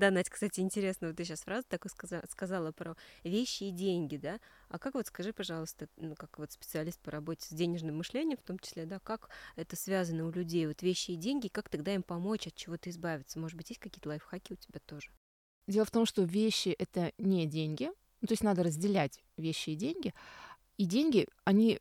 Да, 0.00 0.10
Надь, 0.10 0.30
кстати, 0.30 0.60
интересно, 0.60 1.08
вот 1.08 1.18
ты 1.18 1.26
сейчас 1.26 1.42
фразу 1.42 1.66
такую 1.68 1.90
сказала, 1.90 2.24
сказала 2.30 2.72
про 2.72 2.96
вещи 3.22 3.64
и 3.64 3.70
деньги, 3.70 4.16
да? 4.16 4.40
А 4.70 4.78
как 4.78 4.94
вот 4.94 5.06
скажи, 5.06 5.34
пожалуйста, 5.34 5.88
ну, 5.98 6.14
как 6.14 6.38
вот 6.38 6.52
специалист 6.52 6.98
по 7.00 7.10
работе 7.10 7.44
с 7.44 7.50
денежным 7.50 7.98
мышлением, 7.98 8.38
в 8.38 8.42
том 8.42 8.58
числе, 8.58 8.86
да, 8.86 8.98
как 8.98 9.28
это 9.56 9.76
связано 9.76 10.26
у 10.26 10.30
людей, 10.30 10.66
вот 10.66 10.80
вещи 10.80 11.10
и 11.10 11.16
деньги, 11.16 11.48
как 11.48 11.68
тогда 11.68 11.94
им 11.94 12.02
помочь 12.02 12.46
от 12.46 12.54
чего-то 12.54 12.88
избавиться? 12.88 13.38
Может 13.38 13.58
быть, 13.58 13.68
есть 13.68 13.80
какие-то 13.82 14.08
лайфхаки 14.08 14.54
у 14.54 14.56
тебя 14.56 14.80
тоже? 14.86 15.10
Дело 15.66 15.84
в 15.84 15.90
том, 15.90 16.06
что 16.06 16.22
вещи— 16.22 16.70
это 16.78 17.12
не 17.18 17.44
деньги, 17.44 17.90
ну, 18.22 18.26
то 18.26 18.32
есть 18.32 18.42
надо 18.42 18.62
разделять 18.62 19.20
вещи 19.36 19.68
и 19.68 19.76
деньги, 19.76 20.14
и 20.78 20.86
деньги, 20.86 21.28
они 21.44 21.78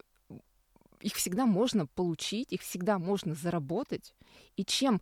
их 0.99 1.15
всегда 1.15 1.45
можно 1.45 1.87
получить, 1.87 2.51
их 2.51 2.63
всегда 2.63 2.99
можно 2.99 3.33
заработать. 3.33 4.13
И 4.57 4.65
чем 4.65 5.01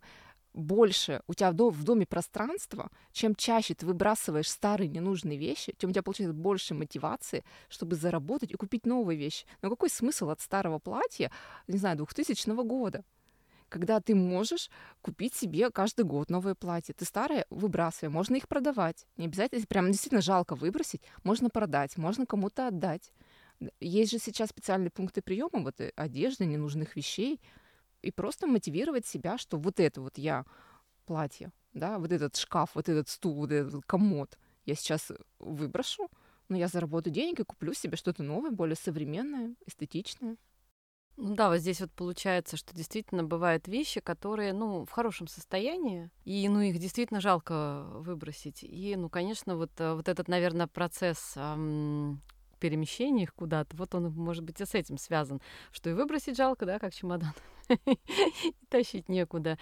больше 0.58 1.22
у 1.26 1.34
тебя 1.34 1.52
в 1.52 1.84
доме 1.84 2.06
пространства, 2.06 2.90
чем 3.12 3.34
чаще 3.34 3.74
ты 3.74 3.86
выбрасываешь 3.86 4.50
старые 4.50 4.88
ненужные 4.88 5.38
вещи, 5.38 5.74
тем 5.78 5.90
у 5.90 5.92
тебя 5.92 6.02
получается 6.02 6.34
больше 6.34 6.74
мотивации, 6.74 7.44
чтобы 7.68 7.96
заработать 7.96 8.50
и 8.50 8.56
купить 8.56 8.84
новые 8.84 9.18
вещи. 9.18 9.46
Но 9.62 9.70
какой 9.70 9.88
смысл 9.88 10.30
от 10.30 10.40
старого 10.40 10.78
платья, 10.78 11.30
не 11.66 11.78
знаю, 11.78 11.96
2000 11.96 12.50
года? 12.64 13.04
когда 13.70 14.00
ты 14.00 14.14
можешь 14.14 14.70
купить 15.02 15.34
себе 15.34 15.70
каждый 15.70 16.06
год 16.06 16.30
новое 16.30 16.54
платье. 16.54 16.94
Ты 16.94 17.04
старое 17.04 17.44
выбрасывай, 17.50 18.10
можно 18.10 18.36
их 18.36 18.48
продавать. 18.48 19.06
Не 19.18 19.26
обязательно, 19.26 19.58
если 19.58 19.66
прям 19.66 19.88
действительно 19.88 20.22
жалко 20.22 20.54
выбросить, 20.54 21.02
можно 21.22 21.50
продать, 21.50 21.98
можно 21.98 22.24
кому-то 22.24 22.68
отдать. 22.68 23.12
Есть 23.78 24.12
же 24.12 24.18
сейчас 24.18 24.48
специальные 24.48 24.90
пункты 24.90 25.20
приема 25.20 25.62
вот 25.62 25.82
э, 25.82 25.92
одежды, 25.96 26.46
ненужных 26.46 26.96
вещей 26.96 27.42
и 28.02 28.10
просто 28.10 28.46
мотивировать 28.46 29.06
себя, 29.06 29.38
что 29.38 29.58
вот 29.58 29.80
это 29.80 30.00
вот 30.00 30.18
я 30.18 30.44
платье, 31.06 31.52
да, 31.72 31.98
вот 31.98 32.12
этот 32.12 32.36
шкаф, 32.36 32.70
вот 32.74 32.88
этот 32.88 33.08
стул, 33.08 33.34
вот 33.34 33.52
этот 33.52 33.84
комод 33.86 34.38
я 34.66 34.74
сейчас 34.74 35.10
выброшу, 35.38 36.10
но 36.48 36.56
я 36.56 36.68
заработаю 36.68 37.12
денег 37.12 37.40
и 37.40 37.44
куплю 37.44 37.72
себе 37.72 37.96
что-то 37.96 38.22
новое, 38.22 38.50
более 38.50 38.76
современное, 38.76 39.54
эстетичное. 39.66 40.36
Ну 41.16 41.34
да, 41.34 41.48
вот 41.48 41.58
здесь 41.58 41.80
вот 41.80 41.90
получается, 41.90 42.56
что 42.56 42.72
действительно 42.76 43.24
бывают 43.24 43.66
вещи, 43.66 44.00
которые, 44.00 44.52
ну, 44.52 44.84
в 44.84 44.90
хорошем 44.90 45.26
состоянии, 45.26 46.10
и, 46.24 46.48
ну, 46.48 46.60
их 46.60 46.78
действительно 46.78 47.20
жалко 47.20 47.86
выбросить. 47.94 48.62
И, 48.62 48.94
ну, 48.96 49.10
конечно, 49.10 49.56
вот, 49.56 49.72
э, 49.78 49.94
вот 49.94 50.08
этот, 50.08 50.28
наверное, 50.28 50.68
процесс 50.68 51.32
эм, 51.34 52.22
перемещения 52.58 53.24
их 53.24 53.34
куда-то, 53.34 53.76
вот 53.76 53.94
он, 53.94 54.12
может 54.12 54.44
быть, 54.44 54.60
и 54.60 54.64
с 54.64 54.74
этим 54.74 54.98
связан, 54.98 55.40
что 55.72 55.90
и 55.90 55.92
выбросить 55.92 56.36
жалко, 56.36 56.66
да, 56.66 56.78
как 56.78 56.94
чемодан, 56.94 57.32
тащить 58.68 59.08
некуда. 59.08 59.58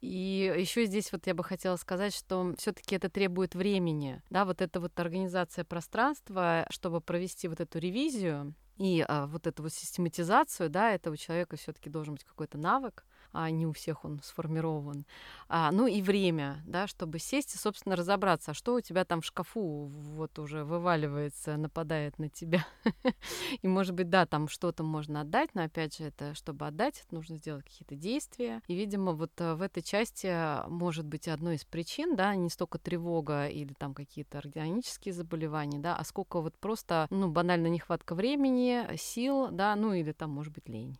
И 0.00 0.54
еще 0.58 0.86
здесь 0.86 1.12
вот 1.12 1.26
я 1.26 1.34
бы 1.34 1.44
хотела 1.44 1.76
сказать, 1.76 2.14
что 2.14 2.54
все-таки 2.58 2.96
это 2.96 3.08
требует 3.08 3.54
времени, 3.54 4.22
да, 4.30 4.44
вот 4.44 4.60
эта 4.60 4.80
вот 4.80 4.98
организация 4.98 5.64
пространства, 5.64 6.66
чтобы 6.70 7.00
провести 7.00 7.48
вот 7.48 7.60
эту 7.60 7.78
ревизию 7.78 8.54
и 8.76 9.04
а, 9.06 9.26
вот 9.26 9.46
эту 9.46 9.62
вот 9.62 9.72
систематизацию, 9.72 10.70
да, 10.70 10.92
этого 10.94 11.16
человека 11.16 11.56
все-таки 11.56 11.90
должен 11.90 12.14
быть 12.14 12.24
какой-то 12.24 12.56
навык, 12.56 13.04
а 13.32 13.50
не 13.50 13.66
у 13.66 13.72
всех 13.72 14.04
он 14.04 14.20
сформирован. 14.22 15.04
А, 15.48 15.70
ну 15.72 15.86
и 15.86 16.02
время, 16.02 16.62
да, 16.66 16.86
чтобы 16.86 17.18
сесть 17.18 17.54
и, 17.54 17.58
собственно, 17.58 17.96
разобраться, 17.96 18.52
а 18.52 18.54
что 18.54 18.74
у 18.74 18.80
тебя 18.80 19.04
там 19.04 19.20
в 19.20 19.24
шкафу 19.24 19.86
вот 19.86 20.38
уже 20.38 20.64
вываливается, 20.64 21.56
нападает 21.56 22.18
на 22.18 22.28
тебя. 22.28 22.64
И, 23.62 23.68
может 23.68 23.94
быть, 23.94 24.08
да, 24.08 24.26
там 24.26 24.48
что-то 24.48 24.82
можно 24.82 25.22
отдать, 25.22 25.50
но, 25.54 25.64
опять 25.64 25.96
же, 25.96 26.04
это, 26.04 26.34
чтобы 26.34 26.66
отдать, 26.66 27.04
нужно 27.10 27.36
сделать 27.36 27.64
какие-то 27.64 27.94
действия. 27.94 28.62
И, 28.66 28.74
видимо, 28.74 29.12
вот 29.12 29.32
э, 29.38 29.54
в 29.54 29.62
этой 29.62 29.82
части 29.82 30.68
может 30.68 31.06
быть 31.06 31.28
одной 31.28 31.56
из 31.56 31.64
причин, 31.64 32.16
да, 32.16 32.34
не 32.34 32.50
столько 32.50 32.78
тревога 32.78 33.48
или 33.48 33.72
там 33.74 33.94
какие-то 33.94 34.38
органические 34.38 35.14
заболевания, 35.14 35.78
да, 35.78 35.96
а 35.96 36.04
сколько 36.04 36.40
вот 36.40 36.56
просто, 36.58 37.06
ну, 37.10 37.28
банально 37.30 37.68
нехватка 37.68 38.14
времени, 38.14 38.96
сил, 38.96 39.48
да, 39.50 39.74
ну 39.76 39.92
или 39.92 40.12
там, 40.12 40.30
может 40.30 40.52
быть, 40.52 40.68
лень 40.68 40.98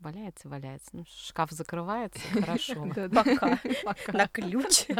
валяется, 0.00 0.48
валяется. 0.48 0.90
Ну, 0.92 1.04
шкаф 1.08 1.50
закрывается, 1.50 2.20
хорошо. 2.32 2.88
Пока. 3.14 3.58
На 4.12 4.28
ключ. 4.28 4.86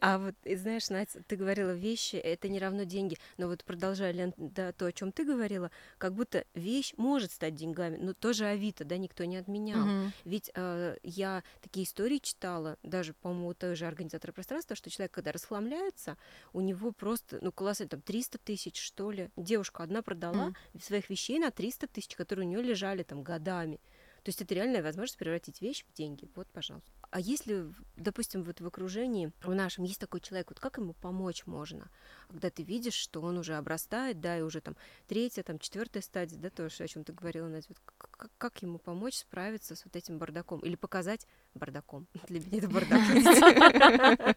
А 0.00 0.18
вот, 0.18 0.34
знаешь, 0.44 0.90
Надя, 0.90 1.22
ты 1.26 1.36
говорила, 1.36 1.72
вещи— 1.72 2.16
это 2.16 2.48
не 2.48 2.58
равно 2.58 2.84
деньги. 2.84 3.16
Но 3.36 3.48
вот 3.48 3.64
продолжая, 3.64 4.12
Лен, 4.12 4.32
да, 4.36 4.72
то, 4.72 4.86
о 4.86 4.92
чем 4.92 5.12
ты 5.12 5.24
говорила, 5.24 5.70
как 5.98 6.14
будто 6.14 6.44
вещь 6.54 6.94
может 6.96 7.32
стать 7.32 7.54
деньгами. 7.54 7.96
Но 7.96 8.14
тоже 8.14 8.46
Авито, 8.46 8.84
да, 8.84 8.96
никто 8.96 9.24
не 9.24 9.36
отменял. 9.36 10.12
Ведь 10.24 10.50
э, 10.54 10.96
я 11.02 11.42
такие 11.60 11.84
истории 11.84 12.18
читала, 12.18 12.76
даже, 12.82 13.14
по-моему, 13.14 13.48
у 13.48 13.54
той 13.54 13.74
же 13.74 13.86
организатора 13.86 14.32
пространства, 14.32 14.76
что 14.76 14.90
человек, 14.90 15.12
когда 15.12 15.32
расхламляется, 15.32 16.16
у 16.52 16.60
него 16.60 16.92
просто, 16.92 17.38
ну, 17.40 17.52
колоссально, 17.52 17.90
там, 17.90 18.00
300 18.02 18.38
тысяч, 18.38 18.80
что 18.80 19.10
ли. 19.10 19.30
Девушка 19.36 19.82
одна 19.82 20.02
продала 20.02 20.52
своих 20.80 21.10
вещей 21.10 21.38
на 21.38 21.50
300 21.50 21.88
тысяч, 21.88 22.14
которые 22.14 22.46
у 22.46 22.50
нее 22.50 22.62
лежали 22.62 23.02
там 23.02 23.22
годами. 23.22 23.80
То 24.22 24.28
есть 24.28 24.42
это 24.42 24.54
реальная 24.54 24.82
возможность 24.82 25.18
превратить 25.18 25.60
вещь 25.60 25.84
в 25.88 25.92
деньги. 25.96 26.28
Вот, 26.34 26.48
пожалуйста. 26.48 26.90
А 27.10 27.20
если, 27.20 27.72
допустим, 27.96 28.42
вот 28.42 28.60
в 28.60 28.66
окружении 28.66 29.32
в 29.42 29.54
нашем 29.54 29.84
есть 29.84 30.00
такой 30.00 30.20
человек, 30.20 30.50
вот 30.50 30.60
как 30.60 30.76
ему 30.76 30.92
помочь 30.92 31.46
можно? 31.46 31.88
Когда 32.28 32.50
ты 32.50 32.62
видишь, 32.62 32.94
что 32.94 33.22
он 33.22 33.38
уже 33.38 33.54
обрастает, 33.54 34.20
да, 34.20 34.38
и 34.38 34.42
уже 34.42 34.60
там 34.60 34.76
третья, 35.06 35.42
там 35.42 35.58
четвертая 35.58 36.02
стадия, 36.02 36.38
да, 36.38 36.50
то, 36.50 36.66
о 36.66 36.88
чем 36.88 37.04
ты 37.04 37.12
говорила, 37.12 37.48
Надя, 37.48 37.66
вот 37.68 37.78
как, 38.18 38.30
как 38.36 38.62
ему 38.62 38.78
помочь 38.78 39.14
справиться 39.14 39.76
с 39.76 39.84
вот 39.84 39.96
этим 39.96 40.18
бардаком? 40.18 40.60
Или 40.60 40.74
показать 40.74 41.26
бардаком? 41.54 42.06
Для 42.28 42.40
меня 42.40 42.58
это 42.58 42.68
бардак. 42.68 44.36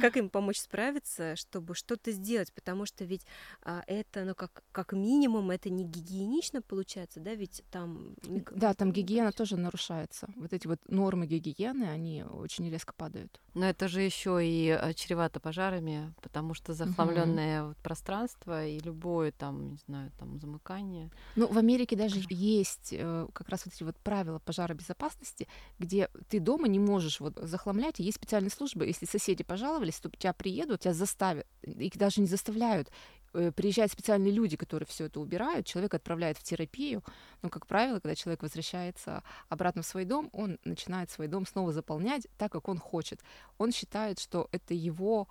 Как 0.00 0.16
ему 0.16 0.28
помочь 0.28 0.58
справиться, 0.58 1.36
чтобы 1.36 1.74
что-то 1.74 2.12
сделать? 2.12 2.52
Потому 2.52 2.86
что 2.86 3.04
ведь 3.04 3.26
а, 3.62 3.82
это, 3.86 4.24
ну, 4.24 4.34
как, 4.34 4.62
как 4.72 4.92
минимум, 4.92 5.50
это 5.50 5.70
не 5.70 5.84
гигиенично 5.84 6.62
получается, 6.62 7.20
да, 7.20 7.34
ведь 7.34 7.62
там... 7.70 8.14
Да, 8.50 8.74
там 8.74 8.92
гигиена 8.92 9.32
тоже 9.32 9.56
нарушается. 9.56 10.28
Вот 10.36 10.52
эти 10.52 10.66
вот 10.66 10.78
нормы 10.88 11.26
гигиены, 11.26 11.84
они 11.84 12.24
очень 12.24 12.70
резко 12.70 12.92
падают. 12.94 13.40
Но 13.54 13.66
это 13.66 13.88
же 13.88 14.02
еще 14.02 14.46
и 14.46 14.68
э, 14.68 14.92
чревато 14.94 15.40
пожарами, 15.40 16.12
потому 16.22 16.54
что 16.54 16.74
захламленное 16.74 17.74
пространство 17.82 18.66
и 18.66 18.78
любое 18.80 19.32
там, 19.32 19.70
не 19.72 19.78
знаю, 19.86 20.12
там 20.18 20.38
замыкание. 20.38 21.10
Ну, 21.36 21.46
в 21.46 21.56
Америке 21.58 21.96
даже 21.96 22.20
есть 22.28 22.75
э, 22.92 23.26
как 23.32 23.48
раз 23.48 23.64
вот 23.64 23.74
эти 23.74 23.82
вот 23.82 23.96
правила 23.98 24.38
пожаробезопасности, 24.38 25.48
где 25.78 26.08
ты 26.28 26.40
дома 26.40 26.68
не 26.68 26.78
можешь 26.78 27.20
вот 27.20 27.38
захламлять, 27.40 28.00
и 28.00 28.02
есть 28.02 28.16
специальные 28.16 28.50
службы, 28.50 28.86
если 28.86 29.06
соседи 29.06 29.44
пожаловались, 29.44 30.00
то 30.00 30.10
тебя 30.10 30.32
приедут, 30.32 30.80
тебя 30.80 30.94
заставят, 30.94 31.46
их 31.62 31.96
даже 31.96 32.20
не 32.20 32.26
заставляют, 32.26 32.90
э, 33.32 33.52
приезжают 33.52 33.92
специальные 33.92 34.32
люди, 34.32 34.56
которые 34.56 34.86
все 34.86 35.06
это 35.06 35.20
убирают, 35.20 35.66
человек 35.66 35.94
отправляет 35.94 36.38
в 36.38 36.42
терапию, 36.42 37.02
но, 37.42 37.48
как 37.48 37.66
правило, 37.66 38.00
когда 38.00 38.14
человек 38.14 38.42
возвращается 38.42 39.22
обратно 39.48 39.82
в 39.82 39.86
свой 39.86 40.04
дом, 40.04 40.30
он 40.32 40.58
начинает 40.64 41.10
свой 41.10 41.28
дом 41.28 41.46
снова 41.46 41.72
заполнять 41.72 42.26
так, 42.38 42.52
как 42.52 42.68
он 42.68 42.78
хочет. 42.78 43.20
Он 43.58 43.72
считает, 43.72 44.18
что 44.18 44.48
это 44.52 44.74
его 44.74 45.28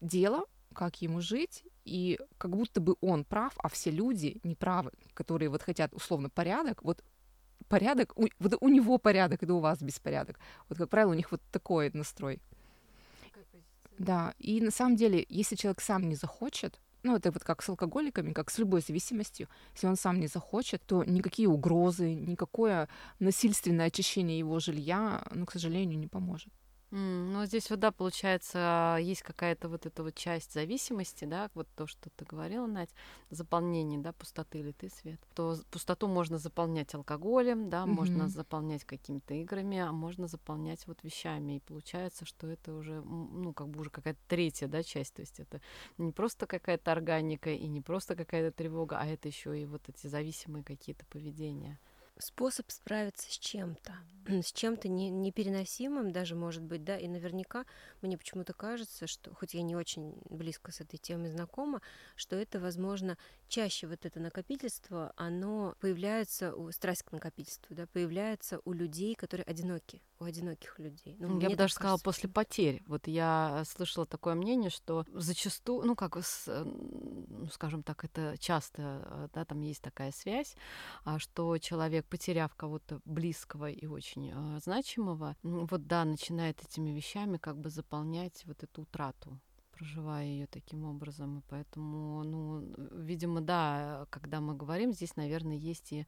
дело, 0.00 0.44
как 0.74 1.00
ему 1.00 1.20
жить, 1.20 1.64
и 1.86 2.18
как 2.38 2.50
будто 2.50 2.80
бы 2.80 2.96
он 3.00 3.24
прав, 3.24 3.52
а 3.58 3.68
все 3.68 3.90
люди 3.90 4.40
неправы, 4.42 4.90
которые 5.14 5.48
вот 5.48 5.62
хотят 5.62 5.94
условно 5.94 6.28
порядок, 6.28 6.82
вот 6.82 7.02
порядок, 7.68 8.12
у, 8.18 8.26
вот 8.38 8.54
у 8.60 8.68
него 8.68 8.98
порядок, 8.98 9.42
это 9.42 9.54
у 9.54 9.60
вас 9.60 9.80
беспорядок. 9.80 10.38
Вот, 10.68 10.78
как 10.78 10.90
правило, 10.90 11.12
у 11.12 11.14
них 11.14 11.30
вот 11.30 11.40
такой 11.52 11.90
настрой. 11.94 12.40
Да, 13.98 14.34
и 14.38 14.60
на 14.60 14.70
самом 14.70 14.96
деле, 14.96 15.24
если 15.28 15.56
человек 15.56 15.80
сам 15.80 16.08
не 16.08 16.16
захочет, 16.16 16.80
ну, 17.02 17.16
это 17.16 17.30
вот 17.30 17.44
как 17.44 17.62
с 17.62 17.68
алкоголиками, 17.68 18.32
как 18.32 18.50
с 18.50 18.58
любой 18.58 18.80
зависимостью. 18.80 19.48
Если 19.74 19.86
он 19.86 19.96
сам 19.96 20.18
не 20.18 20.26
захочет, 20.26 20.82
то 20.86 21.04
никакие 21.04 21.48
угрозы, 21.48 22.14
никакое 22.14 22.88
насильственное 23.20 23.86
очищение 23.86 24.38
его 24.38 24.58
жилья, 24.58 25.24
ну, 25.32 25.46
к 25.46 25.52
сожалению, 25.52 25.98
не 25.98 26.08
поможет. 26.08 26.52
Mm, 26.96 27.32
ну, 27.32 27.44
здесь 27.44 27.68
вот, 27.68 27.80
да, 27.80 27.92
получается, 27.92 28.96
есть 28.98 29.20
какая-то 29.20 29.68
вот 29.68 29.84
эта 29.84 30.02
вот 30.02 30.14
часть 30.14 30.54
зависимости, 30.54 31.26
да, 31.26 31.50
вот 31.52 31.68
то, 31.76 31.86
что 31.86 32.08
ты 32.08 32.24
говорила, 32.24 32.66
Надь, 32.66 32.88
заполнение, 33.28 33.98
да, 33.98 34.14
пустоты 34.14 34.60
или 34.60 34.72
ты, 34.72 34.88
Свет. 34.88 35.20
То 35.34 35.58
пустоту 35.70 36.08
можно 36.08 36.38
заполнять 36.38 36.94
алкоголем, 36.94 37.68
да, 37.68 37.82
mm-hmm. 37.82 37.86
можно 37.86 38.28
заполнять 38.28 38.84
какими-то 38.84 39.34
играми, 39.34 39.78
а 39.78 39.92
можно 39.92 40.26
заполнять 40.26 40.86
вот 40.86 41.04
вещами. 41.04 41.56
И 41.56 41.60
получается, 41.60 42.24
что 42.24 42.46
это 42.46 42.72
уже, 42.72 43.02
ну, 43.02 43.52
как 43.52 43.68
бы 43.68 43.80
уже 43.80 43.90
какая-то 43.90 44.20
третья, 44.26 44.66
да, 44.66 44.82
часть. 44.82 45.12
То 45.12 45.20
есть 45.20 45.38
это 45.38 45.60
не 45.98 46.12
просто 46.12 46.46
какая-то 46.46 46.92
органика 46.92 47.50
и 47.50 47.66
не 47.66 47.82
просто 47.82 48.16
какая-то 48.16 48.56
тревога, 48.56 48.98
а 48.98 49.06
это 49.06 49.28
еще 49.28 49.60
и 49.60 49.66
вот 49.66 49.82
эти 49.88 50.06
зависимые 50.06 50.64
какие-то 50.64 51.04
поведения 51.04 51.78
способ 52.18 52.70
справиться 52.70 53.30
с 53.30 53.38
чем-то, 53.38 53.94
с 54.42 54.52
чем-то 54.52 54.88
не, 54.88 55.10
непереносимым 55.10 56.12
даже, 56.12 56.34
может 56.34 56.62
быть, 56.62 56.84
да, 56.84 56.96
и 56.96 57.08
наверняка 57.08 57.64
мне 58.02 58.16
почему-то 58.16 58.52
кажется, 58.52 59.06
что, 59.06 59.34
хоть 59.34 59.54
я 59.54 59.62
не 59.62 59.76
очень 59.76 60.14
близко 60.30 60.72
с 60.72 60.80
этой 60.80 60.96
темой 60.98 61.30
знакома, 61.30 61.82
что 62.14 62.36
это, 62.36 62.58
возможно, 62.60 63.18
чаще 63.48 63.86
вот 63.86 64.04
это 64.04 64.20
накопительство, 64.20 65.12
оно 65.16 65.74
появляется, 65.80 66.54
у, 66.54 66.70
страсть 66.72 67.02
к 67.02 67.12
накопительству, 67.12 67.74
да, 67.74 67.86
появляется 67.86 68.60
у 68.64 68.72
людей, 68.72 69.14
которые 69.14 69.44
одиноки, 69.44 70.02
у 70.18 70.24
одиноких 70.24 70.78
людей. 70.78 71.16
Ну, 71.18 71.38
я 71.40 71.50
бы 71.50 71.56
даже 71.56 71.74
сказала, 71.74 71.98
после 71.98 72.28
потерь. 72.28 72.82
Вот 72.86 73.06
я 73.06 73.62
слышала 73.66 74.06
такое 74.06 74.34
мнение, 74.34 74.70
что 74.70 75.04
зачастую, 75.12 75.86
ну, 75.86 75.94
как, 75.94 76.16
ну, 76.46 77.48
скажем 77.52 77.82
так, 77.82 78.04
это 78.04 78.36
часто, 78.38 79.30
да, 79.34 79.44
там 79.44 79.60
есть 79.60 79.82
такая 79.82 80.12
связь, 80.12 80.56
а, 81.04 81.18
что 81.18 81.58
человек, 81.58 82.05
потеряв 82.08 82.54
кого-то 82.54 83.00
близкого 83.04 83.70
и 83.70 83.86
очень 83.86 84.32
а, 84.32 84.58
значимого, 84.60 85.36
вот, 85.42 85.86
да, 85.86 86.04
начинает 86.04 86.62
этими 86.62 86.90
вещами 86.90 87.36
как 87.36 87.58
бы 87.58 87.70
заполнять 87.70 88.44
вот 88.46 88.62
эту 88.62 88.82
утрату 88.82 89.40
проживая 89.76 90.24
ее 90.24 90.46
таким 90.46 90.84
образом. 90.84 91.38
И 91.38 91.42
поэтому, 91.48 92.24
ну, 92.24 92.74
видимо, 92.92 93.40
да, 93.40 94.06
когда 94.10 94.40
мы 94.40 94.54
говорим, 94.54 94.92
здесь, 94.92 95.16
наверное, 95.16 95.56
есть 95.56 95.92
и 95.92 96.06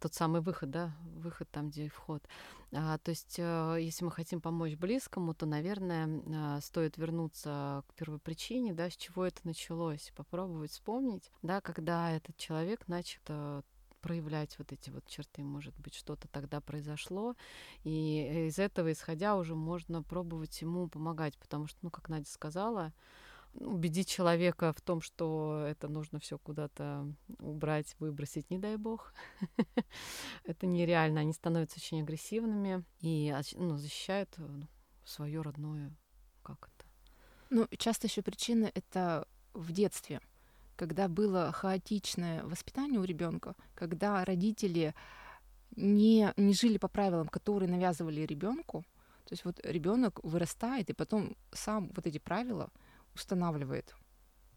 тот 0.00 0.14
самый 0.14 0.40
выход, 0.40 0.70
да, 0.70 0.96
выход 1.16 1.48
там, 1.50 1.70
где 1.70 1.88
вход. 1.88 2.26
А, 2.72 2.98
то 2.98 3.10
есть, 3.10 3.36
э, 3.38 3.76
если 3.80 4.04
мы 4.04 4.10
хотим 4.10 4.40
помочь 4.40 4.76
близкому, 4.76 5.34
то, 5.34 5.46
наверное, 5.46 6.22
а, 6.34 6.60
стоит 6.60 6.96
вернуться 6.96 7.84
к 7.88 7.94
первой 7.94 8.18
причине, 8.18 8.72
да, 8.72 8.90
с 8.90 8.96
чего 8.96 9.24
это 9.24 9.40
началось, 9.44 10.12
попробовать 10.16 10.72
вспомнить, 10.72 11.30
да, 11.42 11.60
когда 11.60 12.10
этот 12.10 12.36
человек 12.36 12.88
начал 12.88 13.20
э, 13.28 13.62
проявлять 14.02 14.58
вот 14.58 14.72
эти 14.72 14.90
вот 14.90 15.06
черты, 15.06 15.42
может 15.42 15.74
быть, 15.78 15.94
что-то 15.94 16.28
тогда 16.28 16.60
произошло, 16.60 17.34
и 17.84 18.48
из 18.48 18.58
этого 18.58 18.92
исходя 18.92 19.36
уже 19.36 19.54
можно 19.54 20.02
пробовать 20.02 20.60
ему 20.60 20.88
помогать, 20.88 21.38
потому 21.38 21.66
что, 21.66 21.78
ну, 21.82 21.90
как 21.90 22.08
Надя 22.08 22.28
сказала, 22.28 22.92
убедить 23.54 24.08
человека 24.08 24.72
в 24.72 24.80
том, 24.80 25.00
что 25.00 25.64
это 25.68 25.88
нужно 25.88 26.18
все 26.18 26.38
куда-то 26.38 27.06
убрать, 27.38 27.94
выбросить, 27.98 28.50
не 28.50 28.58
дай 28.58 28.76
бог. 28.76 29.12
это 30.44 30.66
нереально. 30.66 31.20
Они 31.20 31.32
становятся 31.32 31.78
очень 31.78 32.00
агрессивными 32.02 32.84
и 33.00 33.34
ну, 33.56 33.76
защищают 33.76 34.34
ну, 34.38 34.66
свое 35.04 35.42
родное. 35.42 35.94
Как 36.42 36.70
это? 36.74 36.86
Ну, 37.50 37.68
часто 37.76 38.06
еще 38.06 38.22
причины 38.22 38.70
это 38.74 39.28
в 39.52 39.72
детстве 39.72 40.20
когда 40.76 41.08
было 41.08 41.52
хаотичное 41.52 42.42
воспитание 42.44 43.00
у 43.00 43.04
ребенка, 43.04 43.54
когда 43.74 44.24
родители 44.24 44.94
не, 45.76 46.32
не 46.36 46.54
жили 46.54 46.78
по 46.78 46.88
правилам, 46.88 47.28
которые 47.28 47.70
навязывали 47.70 48.22
ребенку, 48.22 48.84
то 49.24 49.32
есть 49.32 49.44
вот 49.44 49.60
ребенок 49.64 50.20
вырастает 50.22 50.90
и 50.90 50.94
потом 50.94 51.36
сам 51.52 51.90
вот 51.94 52.06
эти 52.06 52.18
правила 52.18 52.70
устанавливает, 53.14 53.94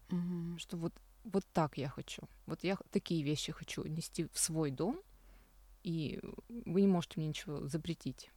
mm-hmm. 0.08 0.58
что 0.58 0.76
вот 0.76 0.92
вот 1.24 1.44
так 1.52 1.76
я 1.76 1.88
хочу, 1.88 2.22
вот 2.46 2.62
я 2.62 2.78
такие 2.90 3.22
вещи 3.22 3.50
хочу 3.50 3.82
нести 3.84 4.28
в 4.32 4.38
свой 4.38 4.70
дом, 4.70 5.00
и 5.82 6.20
вы 6.48 6.82
не 6.82 6.86
можете 6.86 7.14
мне 7.16 7.28
ничего 7.28 7.66
запретить. 7.66 8.30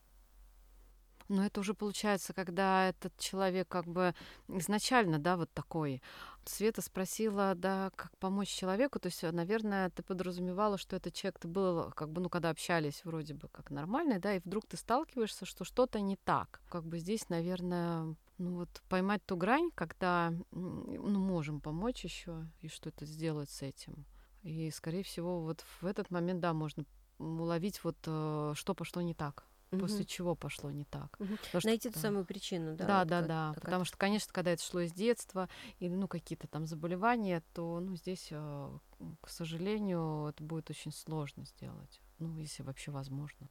Но 1.30 1.46
это 1.46 1.60
уже 1.60 1.74
получается, 1.74 2.32
когда 2.32 2.88
этот 2.88 3.16
человек 3.16 3.68
как 3.68 3.86
бы 3.86 4.16
изначально, 4.48 5.20
да, 5.20 5.36
вот 5.36 5.48
такой. 5.52 6.02
Света 6.44 6.82
спросила, 6.82 7.54
да, 7.54 7.92
как 7.94 8.18
помочь 8.18 8.48
человеку. 8.48 8.98
То 8.98 9.06
есть, 9.06 9.22
наверное, 9.22 9.90
ты 9.90 10.02
подразумевала, 10.02 10.76
что 10.76 10.96
этот 10.96 11.14
человек 11.14 11.38
ты 11.38 11.46
был, 11.46 11.92
как 11.92 12.10
бы, 12.10 12.20
ну, 12.20 12.28
когда 12.28 12.50
общались, 12.50 13.04
вроде 13.04 13.34
бы 13.34 13.46
как 13.46 13.70
нормальный, 13.70 14.18
да, 14.18 14.34
и 14.34 14.40
вдруг 14.40 14.66
ты 14.66 14.76
сталкиваешься, 14.76 15.44
что 15.44 15.62
что-то 15.62 16.00
не 16.00 16.16
так. 16.16 16.60
Как 16.68 16.84
бы 16.84 16.98
здесь, 16.98 17.28
наверное, 17.28 18.16
ну 18.38 18.56
вот 18.56 18.82
поймать 18.88 19.24
ту 19.24 19.36
грань, 19.36 19.70
когда 19.76 20.32
ну, 20.50 21.20
можем 21.20 21.60
помочь 21.60 22.02
еще 22.02 22.44
и 22.60 22.66
что-то 22.66 23.06
сделать 23.06 23.50
с 23.50 23.62
этим. 23.62 24.04
И, 24.42 24.68
скорее 24.72 25.04
всего, 25.04 25.42
вот 25.42 25.64
в 25.80 25.86
этот 25.86 26.10
момент, 26.10 26.40
да, 26.40 26.52
можно 26.54 26.84
уловить 27.18 27.84
вот 27.84 27.98
э, 28.04 28.52
что 28.56 28.74
пошло 28.74 29.00
не 29.00 29.14
так 29.14 29.44
угу. 29.70 29.80
после 29.80 30.04
чего 30.04 30.34
пошло 30.34 30.70
не 30.70 30.84
так. 30.84 31.16
Угу. 31.18 31.36
Найти 31.64 31.88
что, 31.88 31.94
ту 31.94 32.00
самую 32.00 32.24
причину, 32.24 32.76
да? 32.76 32.86
Да, 32.86 32.98
вот 33.00 33.08
да, 33.08 33.20
да. 33.22 33.48
Такая... 33.54 33.64
Потому 33.64 33.84
что, 33.84 33.96
конечно, 33.96 34.32
когда 34.32 34.52
это 34.52 34.62
шло 34.62 34.80
из 34.80 34.92
детства 34.92 35.48
или 35.78 35.94
ну 35.94 36.08
какие-то 36.08 36.46
там 36.46 36.66
заболевания, 36.66 37.42
то 37.54 37.80
ну 37.80 37.96
здесь, 37.96 38.28
э, 38.30 38.78
к 39.20 39.28
сожалению, 39.28 40.26
это 40.28 40.42
будет 40.42 40.70
очень 40.70 40.92
сложно 40.92 41.44
сделать. 41.44 42.00
Ну, 42.18 42.38
если 42.38 42.62
вообще 42.62 42.90
возможно. 42.90 43.48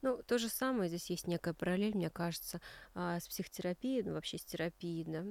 Ну, 0.00 0.22
то 0.22 0.38
же 0.38 0.48
самое, 0.48 0.88
здесь 0.88 1.10
есть 1.10 1.26
некая 1.26 1.54
параллель, 1.54 1.96
мне 1.96 2.10
кажется, 2.10 2.60
а, 2.94 3.18
с 3.18 3.28
психотерапией, 3.28 4.02
ну, 4.02 4.12
вообще 4.12 4.38
с 4.38 4.44
терапией, 4.44 5.04
да 5.04 5.24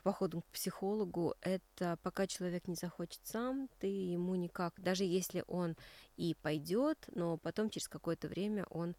к 0.00 0.02
походу 0.02 0.40
к 0.40 0.46
психологу, 0.46 1.34
это 1.42 1.98
пока 2.02 2.26
человек 2.26 2.66
не 2.66 2.74
захочет 2.74 3.20
сам, 3.24 3.68
ты 3.78 3.86
ему 3.86 4.34
никак, 4.34 4.72
даже 4.80 5.04
если 5.04 5.44
он 5.46 5.76
и 6.16 6.34
пойдет, 6.40 7.06
но 7.14 7.36
потом 7.36 7.68
через 7.68 7.86
какое-то 7.86 8.28
время 8.28 8.64
он 8.70 8.96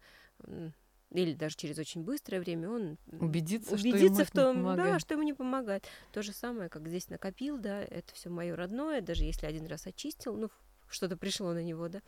или 1.10 1.34
даже 1.34 1.56
через 1.56 1.76
очень 1.78 2.04
быстрое 2.04 2.40
время 2.40 2.70
он 2.70 2.98
убедится, 3.20 3.74
убедится 3.74 4.24
что 4.24 4.30
в 4.30 4.30
том, 4.30 4.76
да, 4.76 5.00
что 5.00 5.14
ему 5.14 5.24
не 5.24 5.34
помогает. 5.34 5.84
То 6.12 6.22
же 6.22 6.32
самое, 6.32 6.70
как 6.70 6.86
здесь 6.86 7.10
накопил, 7.10 7.58
да, 7.58 7.82
это 7.82 8.14
все 8.14 8.30
мое 8.30 8.54
родное, 8.54 9.00
даже 9.00 9.24
если 9.24 9.46
один 9.46 9.66
раз 9.66 9.86
очистил, 9.88 10.36
ну 10.36 10.50
что-то 10.88 11.16
пришло 11.16 11.52
на 11.52 11.64
него, 11.64 11.88
да, 11.88 12.00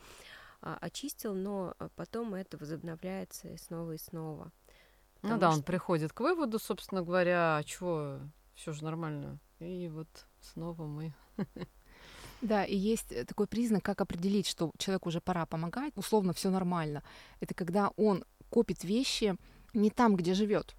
а, 0.61 0.77
очистил, 0.79 1.35
но 1.35 1.75
потом 1.97 2.33
это 2.33 2.57
возобновляется 2.57 3.57
снова 3.57 3.91
и 3.91 3.97
снова. 3.97 4.53
Ну 5.21 5.37
да, 5.37 5.51
что... 5.51 5.57
он 5.57 5.63
приходит 5.63 6.13
к 6.13 6.21
выводу, 6.21 6.59
собственно 6.59 7.03
говоря, 7.03 7.57
а 7.57 7.63
чего 7.63 8.21
все 8.55 8.73
же 8.73 8.83
нормально. 8.83 9.39
И 9.59 9.89
вот 9.89 10.25
снова 10.41 10.85
мы. 10.85 11.13
Да, 12.41 12.63
и 12.63 12.75
есть 12.75 13.11
э, 13.11 13.25
такой 13.25 13.47
признак, 13.47 13.83
как 13.83 14.01
определить, 14.01 14.45
что 14.45 14.71
человеку 14.77 15.09
уже 15.09 15.19
пора 15.19 15.45
помогать, 15.45 15.93
условно 15.95 16.33
все 16.33 16.51
нормально. 16.51 17.01
Это 17.39 17.55
когда 17.55 17.91
он 17.95 18.23
копит 18.49 18.83
вещи 18.83 19.35
не 19.73 19.89
там, 19.89 20.15
где 20.15 20.33
живет. 20.33 20.75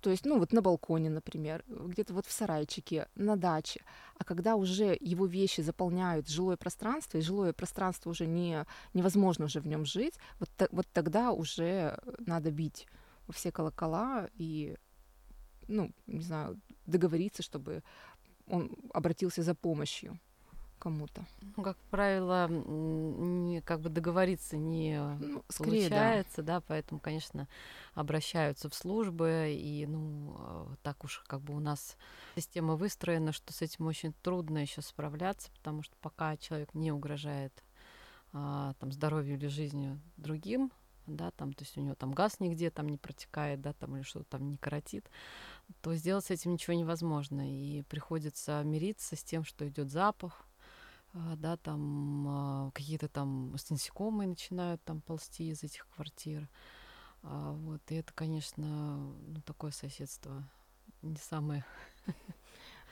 То 0.00 0.10
есть, 0.10 0.24
ну 0.24 0.38
вот 0.38 0.52
на 0.52 0.62
балконе, 0.62 1.10
например, 1.10 1.64
где-то 1.66 2.14
вот 2.14 2.26
в 2.26 2.32
сарайчике, 2.32 3.08
на 3.14 3.36
даче. 3.36 3.82
А 4.16 4.24
когда 4.24 4.54
уже 4.54 4.96
его 5.00 5.26
вещи 5.26 5.60
заполняют 5.60 6.28
жилое 6.28 6.56
пространство, 6.56 7.18
и 7.18 7.22
жилое 7.22 7.52
пространство 7.52 8.10
уже 8.10 8.26
не, 8.26 8.64
невозможно 8.94 9.46
уже 9.46 9.60
в 9.60 9.66
нем 9.66 9.84
жить, 9.84 10.14
вот, 10.38 10.50
вот 10.70 10.86
тогда 10.92 11.32
уже 11.32 11.98
надо 12.20 12.50
бить 12.52 12.86
все 13.32 13.50
колокола 13.50 14.28
и, 14.34 14.76
ну, 15.68 15.90
не 16.06 16.22
знаю, 16.22 16.60
договориться, 16.86 17.42
чтобы 17.42 17.82
он 18.48 18.70
обратился 18.92 19.42
за 19.42 19.54
помощью 19.54 20.18
кому-то. 20.78 21.24
Ну, 21.56 21.62
как 21.62 21.76
правило, 21.90 22.48
не, 22.48 23.60
как 23.62 23.80
бы 23.80 23.88
договориться 23.88 24.56
не 24.56 25.00
ну, 25.18 25.42
скорее, 25.48 25.88
получается, 25.88 26.42
да. 26.42 26.60
да, 26.60 26.64
поэтому, 26.66 27.00
конечно, 27.00 27.48
обращаются 27.94 28.68
в 28.68 28.74
службы, 28.74 29.56
и, 29.58 29.86
ну, 29.86 30.36
а, 30.38 30.74
так 30.82 31.02
уж 31.04 31.24
как 31.26 31.40
бы 31.40 31.54
у 31.54 31.60
нас 31.60 31.96
система 32.36 32.76
выстроена, 32.76 33.32
что 33.32 33.52
с 33.52 33.62
этим 33.62 33.86
очень 33.86 34.12
трудно 34.22 34.58
еще 34.58 34.82
справляться, 34.82 35.50
потому 35.52 35.82
что 35.82 35.96
пока 36.00 36.36
человек 36.36 36.74
не 36.74 36.92
угрожает 36.92 37.64
а, 38.32 38.74
там 38.78 38.92
здоровью 38.92 39.36
или 39.36 39.46
жизнью 39.48 40.00
другим, 40.16 40.70
да, 41.06 41.30
там, 41.30 41.52
то 41.52 41.64
есть 41.64 41.76
у 41.76 41.80
него 41.80 41.94
там 41.94 42.12
газ 42.12 42.40
нигде 42.40 42.70
там 42.70 42.88
не 42.88 42.98
протекает, 42.98 43.60
да, 43.60 43.72
там 43.72 43.96
или 43.96 44.02
что-то 44.02 44.26
там 44.30 44.50
не 44.50 44.56
коротит, 44.56 45.08
то 45.80 45.94
сделать 45.94 46.24
с 46.24 46.30
этим 46.30 46.52
ничего 46.52 46.74
невозможно. 46.74 47.48
И 47.50 47.82
приходится 47.82 48.62
мириться 48.64 49.16
с 49.16 49.22
тем, 49.22 49.44
что 49.44 49.68
идет 49.68 49.90
запах, 49.90 50.46
а, 51.12 51.36
да, 51.36 51.56
там 51.56 52.26
а, 52.28 52.70
какие-то 52.72 53.08
там 53.08 53.52
насекомые 53.52 54.28
начинают 54.28 54.82
там 54.84 55.00
ползти 55.00 55.50
из 55.50 55.62
этих 55.62 55.86
квартир. 55.94 56.48
А, 57.22 57.52
вот, 57.52 57.80
и 57.88 57.94
это, 57.94 58.12
конечно, 58.12 58.96
ну, 58.96 59.40
такое 59.42 59.70
соседство 59.70 60.48
не 61.02 61.16
самое 61.16 61.64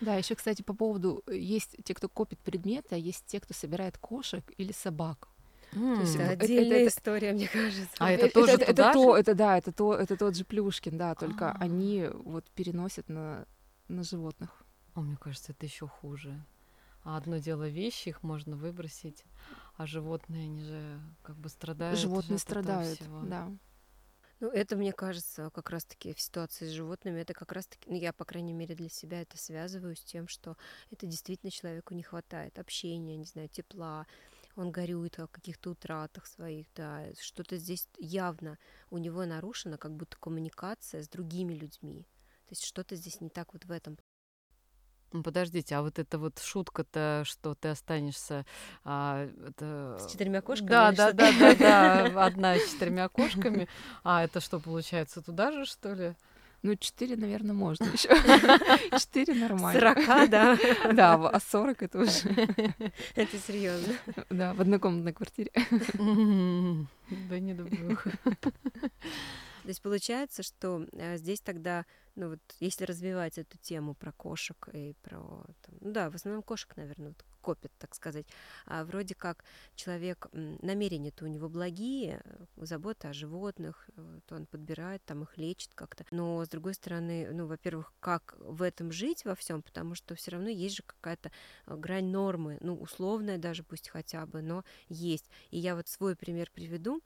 Да, 0.00 0.16
еще, 0.16 0.34
кстати, 0.34 0.62
по 0.62 0.74
поводу, 0.74 1.22
э, 1.26 1.36
есть 1.36 1.76
те, 1.84 1.94
кто 1.94 2.08
копит 2.08 2.38
предметы, 2.40 2.96
а 2.96 2.98
есть 2.98 3.24
те, 3.26 3.40
кто 3.40 3.54
собирает 3.54 3.96
кошек 3.98 4.44
или 4.56 4.72
собак. 4.72 5.28
Mm. 5.74 6.00
есть, 6.00 6.16
это 6.16 6.30
отдельная 6.30 6.78
это, 6.78 6.88
история, 6.88 7.32
мне 7.32 7.48
кажется. 7.48 7.94
А 7.98 8.10
это, 8.10 8.26
это 8.26 8.34
тоже 8.34 8.52
это, 8.52 8.64
это, 8.64 8.92
то, 8.92 9.16
это 9.16 9.34
да, 9.34 9.58
это 9.58 9.72
то, 9.72 9.94
это 9.94 10.16
тот 10.16 10.36
же 10.36 10.44
Плюшкин, 10.44 10.96
да, 10.96 11.14
только 11.14 11.50
А-а-а. 11.50 11.62
они 11.62 12.08
вот 12.24 12.44
переносят 12.50 13.08
на 13.08 13.46
на 13.88 14.02
животных. 14.02 14.64
А 14.94 15.00
мне 15.00 15.16
кажется, 15.16 15.52
это 15.52 15.66
еще 15.66 15.86
хуже. 15.86 16.42
А 17.02 17.16
одно 17.18 17.36
дело 17.36 17.68
вещи, 17.68 18.08
их 18.08 18.22
можно 18.22 18.56
выбросить, 18.56 19.24
а 19.76 19.86
животные, 19.86 20.44
они 20.44 20.62
же 20.62 21.00
как 21.22 21.36
бы 21.36 21.48
страдают. 21.48 21.98
Животные 21.98 22.38
страдают, 22.38 22.98
да. 23.24 23.50
Ну, 24.40 24.50
это, 24.50 24.76
мне 24.76 24.92
кажется, 24.92 25.50
как 25.54 25.70
раз-таки 25.70 26.12
в 26.12 26.20
ситуации 26.20 26.66
с 26.66 26.70
животными, 26.70 27.20
это 27.20 27.34
как 27.34 27.52
раз-таки, 27.52 27.88
ну, 27.88 27.96
я, 27.96 28.12
по 28.12 28.24
крайней 28.24 28.52
мере, 28.52 28.74
для 28.74 28.88
себя 28.88 29.22
это 29.22 29.38
связываю 29.38 29.96
с 29.96 30.02
тем, 30.02 30.28
что 30.28 30.56
это 30.90 31.06
действительно 31.06 31.50
человеку 31.50 31.94
не 31.94 32.02
хватает 32.02 32.58
общения, 32.58 33.16
не 33.16 33.24
знаю, 33.24 33.48
тепла, 33.48 34.06
он 34.56 34.70
горюет 34.70 35.18
о 35.18 35.26
каких-то 35.26 35.70
утратах 35.70 36.26
своих, 36.26 36.66
да, 36.74 37.06
что-то 37.20 37.56
здесь 37.56 37.88
явно 37.98 38.58
у 38.90 38.98
него 38.98 39.24
нарушено, 39.24 39.78
как 39.78 39.96
будто 39.96 40.16
коммуникация 40.18 41.02
с 41.02 41.08
другими 41.08 41.54
людьми. 41.54 42.06
То 42.46 42.52
есть 42.52 42.64
что-то 42.64 42.94
здесь 42.96 43.20
не 43.20 43.30
так 43.30 43.52
вот 43.52 43.64
в 43.64 43.70
этом 43.70 43.98
подождите, 45.22 45.76
а 45.76 45.82
вот 45.82 45.98
эта 45.98 46.18
вот 46.18 46.40
шутка-то, 46.40 47.22
что 47.24 47.54
ты 47.54 47.68
останешься... 47.68 48.44
А, 48.84 49.28
это... 49.46 49.96
С 50.00 50.10
четырьмя 50.10 50.40
кошками? 50.40 50.68
Да, 50.68 50.92
да, 50.92 51.12
да, 51.12 51.32
да, 51.38 51.54
да, 51.54 52.04
одна 52.26 52.56
с 52.56 52.72
четырьмя 52.72 53.08
кошками. 53.08 53.68
А 54.02 54.24
это 54.24 54.40
что, 54.40 54.58
получается, 54.58 55.22
туда 55.22 55.52
же, 55.52 55.66
что 55.66 55.92
ли? 55.92 56.16
Ну, 56.64 56.76
четыре, 56.76 57.16
наверное, 57.16 57.54
можно 57.54 57.84
еще. 57.92 58.08
Четыре 58.98 59.34
нормально. 59.34 59.78
Сорока, 59.78 60.26
да. 60.26 60.58
Да, 60.94 61.14
а 61.28 61.38
сорок 61.38 61.82
это 61.82 61.98
уже... 61.98 62.30
Это 63.14 63.38
серьезно. 63.38 63.94
Да, 64.30 64.54
в 64.54 64.62
однокомнатной 64.62 65.12
квартире. 65.12 65.50
Да 67.28 67.38
не 67.38 67.52
дай 67.52 67.68
то 69.62 69.68
есть 69.68 69.82
получается, 69.82 70.42
что 70.42 70.86
э, 70.92 71.16
здесь 71.16 71.40
тогда, 71.40 71.86
ну 72.16 72.30
вот, 72.30 72.40
если 72.60 72.84
развивать 72.84 73.38
эту 73.38 73.56
тему 73.56 73.94
про 73.94 74.12
кошек 74.12 74.68
и 74.74 74.94
про, 75.00 75.46
там, 75.62 75.74
ну 75.80 75.90
да, 75.90 76.10
в 76.10 76.14
основном 76.14 76.42
кошек, 76.42 76.76
наверное, 76.76 77.08
вот, 77.08 77.24
копят, 77.44 77.72
так 77.78 77.94
сказать, 77.94 78.26
а 78.64 78.84
вроде 78.84 79.14
как 79.14 79.44
человек, 79.76 80.28
намерения-то 80.32 81.26
у 81.26 81.28
него 81.28 81.50
благие, 81.50 82.22
э, 82.24 82.44
забота 82.56 83.10
о 83.10 83.12
животных, 83.12 83.90
э, 83.96 84.20
то 84.26 84.36
он 84.36 84.46
подбирает, 84.46 85.04
там 85.04 85.22
их 85.24 85.36
лечит 85.36 85.74
как-то, 85.74 86.06
но 86.10 86.42
с 86.42 86.48
другой 86.48 86.72
стороны, 86.72 87.28
ну, 87.32 87.46
во-первых, 87.46 87.92
как 88.00 88.34
в 88.38 88.62
этом 88.62 88.92
жить 88.92 89.26
во 89.26 89.34
всем, 89.34 89.60
потому 89.60 89.94
что 89.94 90.14
все 90.14 90.30
равно 90.30 90.48
есть 90.48 90.76
же 90.76 90.82
какая-то 90.82 91.30
грань 91.66 92.06
нормы, 92.06 92.56
ну, 92.62 92.74
условная 92.74 93.36
даже 93.36 93.62
пусть 93.62 93.90
хотя 93.90 94.24
бы, 94.24 94.40
но 94.40 94.64
есть. 94.88 95.28
И 95.50 95.58
я 95.58 95.76
вот 95.76 95.88
свой 95.88 96.16
пример 96.16 96.50
приведу, 96.50 97.02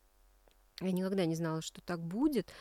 я 0.80 0.92
никогда 0.92 1.26
не 1.26 1.34
знала, 1.34 1.62
что 1.62 1.80
так 1.80 2.00
будет, 2.00 2.52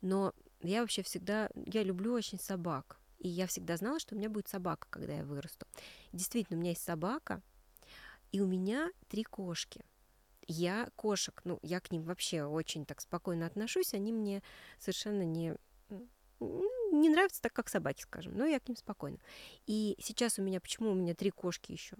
но 0.00 0.32
я 0.62 0.80
вообще 0.80 1.02
всегда, 1.02 1.50
я 1.66 1.82
люблю 1.82 2.14
очень 2.14 2.38
собак. 2.38 2.98
И 3.18 3.28
я 3.28 3.46
всегда 3.46 3.76
знала, 3.76 3.98
что 3.98 4.14
у 4.14 4.18
меня 4.18 4.28
будет 4.28 4.48
собака, 4.48 4.86
когда 4.90 5.14
я 5.14 5.24
вырасту. 5.24 5.66
действительно, 6.12 6.58
у 6.58 6.60
меня 6.60 6.70
есть 6.70 6.84
собака, 6.84 7.42
и 8.32 8.40
у 8.40 8.46
меня 8.46 8.90
три 9.08 9.24
кошки. 9.24 9.84
Я 10.46 10.88
кошек, 10.94 11.40
ну, 11.44 11.58
я 11.62 11.80
к 11.80 11.90
ним 11.90 12.02
вообще 12.02 12.44
очень 12.44 12.86
так 12.86 13.00
спокойно 13.00 13.46
отношусь, 13.46 13.94
они 13.94 14.12
мне 14.12 14.42
совершенно 14.78 15.22
не, 15.22 15.56
не 16.40 17.08
нравятся 17.08 17.42
так, 17.42 17.52
как 17.52 17.68
собаки, 17.68 18.02
скажем, 18.02 18.36
но 18.36 18.46
я 18.46 18.60
к 18.60 18.68
ним 18.68 18.76
спокойно. 18.76 19.18
И 19.66 19.96
сейчас 20.00 20.38
у 20.38 20.42
меня, 20.42 20.60
почему 20.60 20.92
у 20.92 20.94
меня 20.94 21.14
три 21.14 21.30
кошки 21.30 21.72
еще? 21.72 21.96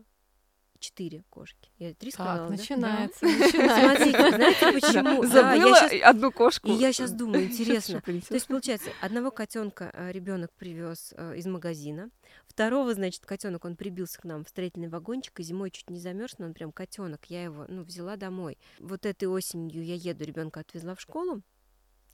Четыре 0.77 1.25
кошки. 1.31 1.71
Я 1.79 1.95
три 1.95 2.11
сказала, 2.11 2.49
так, 2.49 2.59
начинается, 2.59 3.21
да? 3.21 3.29
начинается. 3.29 4.05
Смотрите, 4.05 4.37
знаете 4.37 4.73
почему? 4.73 5.23
Да, 5.23 5.29
забыла 5.29 5.71
да, 5.73 5.89
сейчас... 5.89 6.11
одну 6.11 6.33
кошку. 6.33 6.69
И 6.69 6.73
я 6.73 6.93
сейчас 6.93 7.13
думаю, 7.13 7.45
интересно. 7.51 8.01
То 8.01 8.35
есть, 8.35 8.47
получается, 8.47 8.91
одного 9.01 9.31
котенка 9.31 9.91
э, 9.93 10.13
ребенок 10.13 10.53
привез 10.55 11.13
э, 11.17 11.37
из 11.37 11.47
магазина, 11.47 12.11
второго, 12.47 12.95
значит, 12.95 13.27
котенок, 13.27 13.65
он 13.65 13.77
прибился 13.77 14.21
к 14.21 14.25
нам 14.25 14.45
в 14.45 14.49
строительный 14.49 14.89
вагончик, 14.89 15.39
и 15.41 15.43
зимой 15.43 15.71
чуть 15.71 15.91
не 15.91 16.01
замерз, 16.01 16.39
но 16.39 16.47
он 16.47 16.55
прям 16.55 16.73
котенок. 16.73 17.27
Я 17.27 17.45
его, 17.45 17.67
ну, 17.69 17.83
взяла 17.83 18.17
домой. 18.17 18.59
Вот 18.79 19.07
этой 19.07 19.27
осенью 19.27 19.85
я 19.85 19.95
еду, 19.95 20.25
ребенка 20.25 20.61
отвезла 20.61 20.95
в 20.95 21.01
школу, 21.01 21.43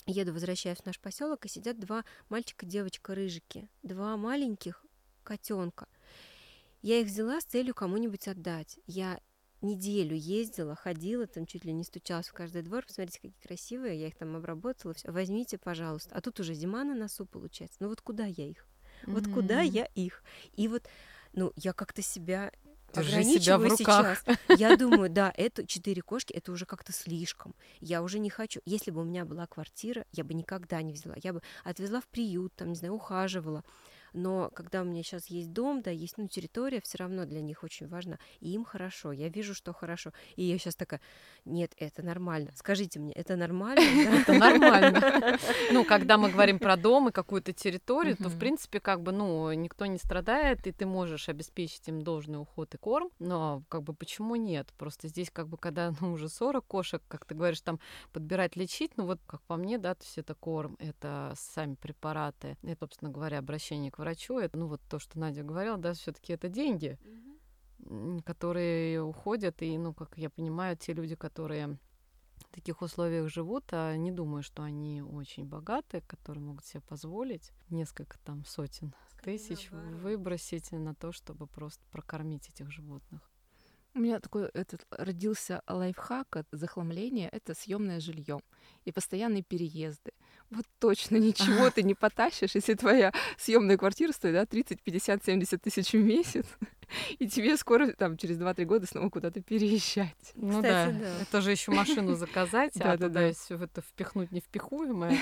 еду, 0.06 0.32
возвращаюсь 0.32 0.78
в 0.78 0.86
наш 0.86 0.98
поселок, 0.98 1.44
и 1.44 1.48
сидят 1.48 1.78
два 1.78 2.04
мальчика, 2.28 2.66
девочка, 2.66 3.14
рыжики, 3.14 3.68
два 3.82 4.16
маленьких 4.16 4.84
котенка. 5.22 5.86
Я 6.82 7.00
их 7.00 7.06
взяла 7.06 7.40
с 7.40 7.44
целью 7.44 7.74
кому-нибудь 7.74 8.28
отдать. 8.28 8.78
Я 8.86 9.20
неделю 9.62 10.16
ездила, 10.16 10.74
ходила, 10.74 11.26
там 11.26 11.46
чуть 11.46 11.64
ли 11.64 11.72
не 11.72 11.84
стучалась 11.84 12.28
в 12.28 12.32
каждый 12.32 12.62
двор, 12.62 12.84
посмотрите, 12.84 13.20
какие 13.20 13.40
красивые, 13.42 14.00
я 14.00 14.08
их 14.08 14.16
там 14.16 14.34
обработала, 14.36 14.92
все. 14.92 15.10
возьмите, 15.10 15.58
пожалуйста. 15.58 16.14
А 16.14 16.20
тут 16.20 16.40
уже 16.40 16.54
зима 16.54 16.84
на 16.84 16.94
носу 16.94 17.24
получается. 17.24 17.76
Ну 17.80 17.88
вот 17.88 18.00
куда 18.00 18.24
я 18.24 18.48
их? 18.48 18.66
Вот 19.06 19.24
mm-hmm. 19.24 19.34
куда 19.34 19.60
я 19.60 19.84
их? 19.94 20.22
И 20.54 20.68
вот, 20.68 20.88
ну, 21.32 21.52
я 21.56 21.72
как-то 21.72 22.02
себя 22.02 22.52
Держи 22.92 23.10
ограничиваю 23.10 23.40
себя 23.42 23.58
в 23.58 23.64
руках. 23.64 24.24
сейчас. 24.24 24.38
Я 24.60 24.76
думаю, 24.76 25.08
да, 25.08 25.32
это 25.34 25.66
четыре 25.66 26.02
кошки, 26.02 26.32
это 26.34 26.52
уже 26.52 26.66
как-то 26.66 26.92
слишком. 26.92 27.54
Я 27.80 28.02
уже 28.02 28.18
не 28.18 28.28
хочу. 28.28 28.60
Если 28.66 28.90
бы 28.90 29.00
у 29.00 29.04
меня 29.04 29.24
была 29.24 29.46
квартира, 29.46 30.04
я 30.12 30.24
бы 30.24 30.34
никогда 30.34 30.82
не 30.82 30.92
взяла. 30.92 31.16
Я 31.22 31.32
бы 31.32 31.42
отвезла 31.64 32.02
в 32.02 32.06
приют, 32.08 32.54
там, 32.54 32.68
не 32.68 32.74
знаю, 32.74 32.94
ухаживала 32.94 33.64
но 34.12 34.50
когда 34.54 34.82
у 34.82 34.84
меня 34.84 35.02
сейчас 35.02 35.26
есть 35.26 35.52
дом, 35.52 35.82
да, 35.82 35.90
есть 35.90 36.18
ну, 36.18 36.28
территория, 36.28 36.80
все 36.80 36.98
равно 36.98 37.24
для 37.24 37.40
них 37.40 37.62
очень 37.62 37.88
важно, 37.88 38.18
и 38.40 38.50
им 38.50 38.64
хорошо, 38.64 39.12
я 39.12 39.28
вижу, 39.28 39.54
что 39.54 39.72
хорошо, 39.72 40.12
и 40.36 40.44
я 40.44 40.58
сейчас 40.58 40.76
такая, 40.76 41.00
нет, 41.44 41.72
это 41.76 42.02
нормально, 42.02 42.50
скажите 42.54 43.00
мне, 43.00 43.12
это 43.12 43.36
нормально? 43.36 43.82
Это 44.22 44.32
нормально. 44.34 45.38
Ну, 45.72 45.84
когда 45.84 46.18
мы 46.18 46.30
говорим 46.30 46.58
про 46.58 46.76
дом 46.76 47.08
и 47.08 47.12
какую-то 47.12 47.52
территорию, 47.52 48.16
то, 48.16 48.28
в 48.28 48.38
принципе, 48.38 48.80
как 48.80 49.02
бы, 49.02 49.12
ну, 49.12 49.52
никто 49.52 49.86
не 49.86 49.98
страдает, 49.98 50.66
и 50.66 50.72
ты 50.72 50.86
можешь 50.86 51.28
обеспечить 51.28 51.88
им 51.88 52.02
должный 52.02 52.40
уход 52.40 52.74
и 52.74 52.78
корм, 52.78 53.10
но, 53.18 53.62
как 53.68 53.82
бы, 53.82 53.94
почему 53.94 54.36
нет? 54.36 54.72
Просто 54.76 55.08
здесь, 55.08 55.30
как 55.30 55.48
бы, 55.48 55.56
когда, 55.56 55.92
ну, 56.00 56.12
уже 56.12 56.28
40 56.28 56.66
кошек, 56.66 57.02
как 57.08 57.24
ты 57.24 57.34
говоришь, 57.34 57.60
там, 57.60 57.80
подбирать, 58.12 58.56
лечить, 58.56 58.92
ну, 58.96 59.06
вот, 59.06 59.20
как 59.26 59.42
по 59.42 59.56
мне, 59.56 59.78
да, 59.78 59.94
то 59.94 60.04
есть 60.04 60.18
это 60.18 60.34
корм, 60.34 60.76
это 60.78 61.32
сами 61.36 61.74
препараты, 61.74 62.56
это, 62.62 62.86
собственно 62.92 63.10
говоря, 63.10 63.38
обращение 63.38 63.90
к 63.90 63.98
врачу, 64.02 64.38
это, 64.38 64.58
ну 64.58 64.66
вот 64.66 64.80
то, 64.88 64.98
что 64.98 65.18
Надя 65.18 65.42
говорила, 65.42 65.78
да, 65.78 65.94
все-таки 65.94 66.32
это 66.32 66.48
деньги, 66.48 66.98
mm-hmm. 67.78 68.22
которые 68.22 69.02
уходят, 69.02 69.62
и, 69.62 69.78
ну, 69.78 69.94
как 69.94 70.18
я 70.18 70.28
понимаю, 70.28 70.76
те 70.76 70.92
люди, 70.92 71.14
которые 71.14 71.78
в 72.36 72.54
таких 72.54 72.82
условиях 72.82 73.30
живут, 73.30 73.64
а 73.72 73.96
не 73.96 74.10
думаю, 74.10 74.42
что 74.42 74.62
они 74.62 75.02
очень 75.02 75.44
богатые, 75.44 76.02
которые 76.02 76.44
могут 76.44 76.64
себе 76.64 76.80
позволить 76.80 77.52
несколько 77.70 78.18
там 78.18 78.44
сотен 78.44 78.94
тысяч 79.22 79.70
выбросить 79.70 80.72
на 80.72 80.94
то, 80.94 81.12
чтобы 81.12 81.46
просто 81.46 81.84
прокормить 81.90 82.48
этих 82.48 82.70
животных. 82.70 83.30
У 83.94 84.00
меня 84.00 84.20
такой 84.20 84.46
этот 84.46 84.86
родился 84.90 85.62
лайфхак 85.68 86.36
от 86.36 86.48
захламления— 86.50 87.28
это 87.32 87.54
съемное 87.54 88.00
жилье 88.00 88.40
и 88.84 88.92
постоянные 88.92 89.42
переезды. 89.42 90.12
Вот 90.50 90.66
точно 90.78 91.16
ничего 91.18 91.70
ты 91.70 91.82
не 91.82 91.94
потащишь, 91.94 92.54
если 92.54 92.74
твоя 92.74 93.12
съемная 93.38 93.78
квартира 93.78 94.12
стоит 94.12 94.34
да, 94.34 94.46
30, 94.46 94.82
50, 94.82 95.24
70 95.24 95.62
тысяч 95.62 95.92
в 95.92 96.02
месяц. 96.02 96.46
и 97.18 97.28
тебе 97.28 97.56
скоро, 97.56 97.92
там, 97.92 98.16
через 98.16 98.38
2-3 98.38 98.64
года 98.64 98.86
снова 98.86 99.08
куда-то 99.10 99.40
переезжать. 99.40 100.32
Ну 100.34 100.62
Кстати, 100.62 100.92
да. 100.92 100.98
да, 100.98 101.22
это 101.22 101.40
же 101.40 101.50
еще 101.50 101.72
машину 101.72 102.14
заказать, 102.14 102.76
а 102.80 102.96
туда 102.96 103.32
все 103.32 103.56
это 103.56 103.80
впихнуть 103.80 104.32
невпихуемое, 104.32 105.18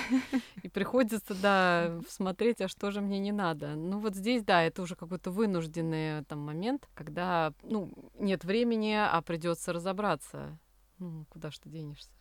и 0.63 0.69
приходится, 0.69 1.33
да, 1.35 1.99
смотреть, 2.09 2.61
а 2.61 2.67
что 2.67 2.91
же 2.91 3.01
мне 3.01 3.19
не 3.19 3.31
надо. 3.31 3.75
Ну 3.75 3.99
вот 3.99 4.15
здесь, 4.15 4.43
да, 4.43 4.63
это 4.63 4.81
уже 4.81 4.95
какой-то 4.95 5.31
вынужденный 5.31 6.23
там 6.25 6.39
момент, 6.39 6.87
когда, 6.93 7.53
ну, 7.63 7.91
нет 8.17 8.43
времени, 8.43 8.95
а 8.95 9.21
придется 9.21 9.73
разобраться. 9.73 10.57
Ну, 10.99 11.25
куда 11.29 11.51
ж 11.51 11.57
ты 11.59 11.69
денешься? 11.69 12.11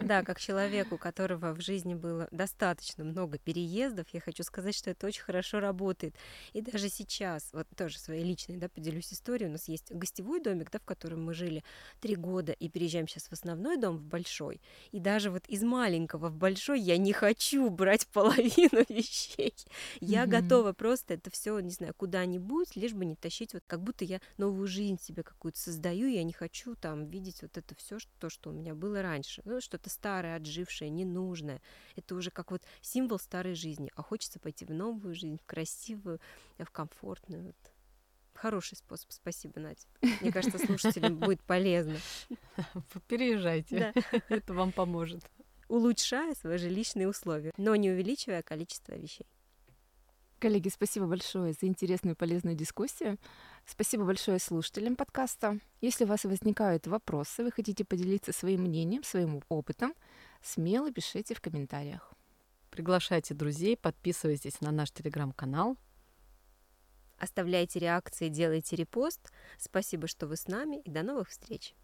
Да, 0.00 0.22
как 0.22 0.40
человек, 0.40 0.92
у 0.92 0.98
которого 0.98 1.52
в 1.54 1.60
жизни 1.60 1.94
было 1.94 2.28
достаточно 2.30 3.04
много 3.04 3.38
переездов, 3.38 4.06
я 4.12 4.20
хочу 4.20 4.42
сказать, 4.42 4.74
что 4.74 4.90
это 4.90 5.06
очень 5.06 5.22
хорошо 5.22 5.60
работает. 5.60 6.14
И 6.52 6.60
даже 6.60 6.88
сейчас, 6.88 7.50
вот 7.52 7.66
тоже 7.76 7.98
своей 7.98 8.24
личной, 8.24 8.56
да, 8.56 8.68
поделюсь 8.68 9.12
историей, 9.12 9.48
у 9.48 9.52
нас 9.52 9.68
есть 9.68 9.92
гостевой 9.92 10.40
домик, 10.40 10.70
да, 10.70 10.78
в 10.78 10.84
котором 10.84 11.24
мы 11.24 11.34
жили 11.34 11.62
три 12.00 12.16
года, 12.16 12.52
и 12.52 12.68
переезжаем 12.68 13.06
сейчас 13.06 13.24
в 13.28 13.32
основной 13.32 13.76
дом, 13.76 13.96
в 13.98 14.02
большой. 14.02 14.60
И 14.90 14.98
даже 14.98 15.30
вот 15.30 15.46
из 15.46 15.62
маленького 15.62 16.28
в 16.28 16.36
большой 16.36 16.80
я 16.80 16.96
не 16.96 17.12
хочу 17.12 17.70
брать 17.70 18.06
половину 18.12 18.84
вещей. 18.88 19.54
Я 20.00 20.26
готова 20.26 20.72
просто 20.72 21.14
это 21.14 21.30
все, 21.30 21.58
не 21.60 21.70
знаю, 21.70 21.94
куда-нибудь, 21.96 22.74
лишь 22.76 22.92
бы 22.92 23.04
не 23.04 23.14
тащить, 23.14 23.54
вот 23.54 23.62
как 23.66 23.82
будто 23.82 24.04
я 24.04 24.20
новую 24.36 24.66
жизнь 24.66 25.00
себе 25.00 25.22
какую-то 25.22 25.58
создаю, 25.58 26.08
я 26.08 26.24
не 26.24 26.32
хочу 26.32 26.74
там 26.74 27.06
видеть 27.06 27.42
вот 27.42 27.56
это 27.56 27.74
все, 27.76 27.98
то, 28.18 28.28
что 28.28 28.50
у 28.50 28.52
меня 28.52 28.74
было 28.74 29.00
раньше 29.02 29.43
Ну, 29.44 29.60
что-то 29.60 29.90
старое, 29.90 30.36
отжившее, 30.36 30.90
ненужное. 30.90 31.60
Это 31.96 32.14
уже 32.14 32.30
как 32.30 32.50
вот 32.50 32.62
символ 32.80 33.18
старой 33.18 33.54
жизни. 33.54 33.90
А 33.94 34.02
хочется 34.02 34.40
пойти 34.40 34.64
в 34.64 34.70
новую 34.70 35.14
жизнь, 35.14 35.38
в 35.38 35.46
красивую, 35.46 36.20
в 36.58 36.70
комфортную. 36.70 37.44
Вот. 37.44 37.56
Хороший 38.34 38.76
способ. 38.76 39.12
Спасибо, 39.12 39.60
Надя. 39.60 39.82
Мне 40.20 40.32
кажется, 40.32 40.58
слушателям 40.58 41.18
будет 41.18 41.42
полезно. 41.42 41.96
Переезжайте. 43.08 43.92
Да. 43.94 44.20
Это 44.28 44.54
вам 44.54 44.72
поможет. 44.72 45.24
Улучшая 45.68 46.34
свои 46.34 46.58
жилищные 46.58 47.08
условия, 47.08 47.52
но 47.56 47.74
не 47.76 47.90
увеличивая 47.90 48.42
количество 48.42 48.92
вещей. 48.92 49.26
Коллеги, 50.38 50.68
спасибо 50.68 51.06
большое 51.06 51.54
за 51.54 51.66
интересную 51.66 52.14
и 52.14 52.18
полезную 52.18 52.54
дискуссию. 52.54 53.18
Спасибо 53.66 54.04
большое 54.04 54.38
слушателям 54.38 54.94
подкаста. 54.94 55.58
Если 55.80 56.04
у 56.04 56.06
вас 56.06 56.24
возникают 56.24 56.86
вопросы, 56.86 57.44
вы 57.44 57.50
хотите 57.50 57.84
поделиться 57.84 58.32
своим 58.32 58.62
мнением, 58.62 59.04
своим 59.04 59.42
опытом, 59.48 59.94
смело 60.42 60.92
пишите 60.92 61.34
в 61.34 61.40
комментариях. 61.40 62.12
Приглашайте 62.70 63.34
друзей, 63.34 63.76
подписывайтесь 63.76 64.60
на 64.60 64.70
наш 64.70 64.90
телеграм-канал. 64.90 65.76
Оставляйте 67.16 67.78
реакции, 67.78 68.28
делайте 68.28 68.76
репост. 68.76 69.32
Спасибо, 69.58 70.08
что 70.08 70.26
вы 70.26 70.36
с 70.36 70.48
нами, 70.48 70.80
и 70.80 70.90
до 70.90 71.02
новых 71.02 71.28
встреч! 71.28 71.74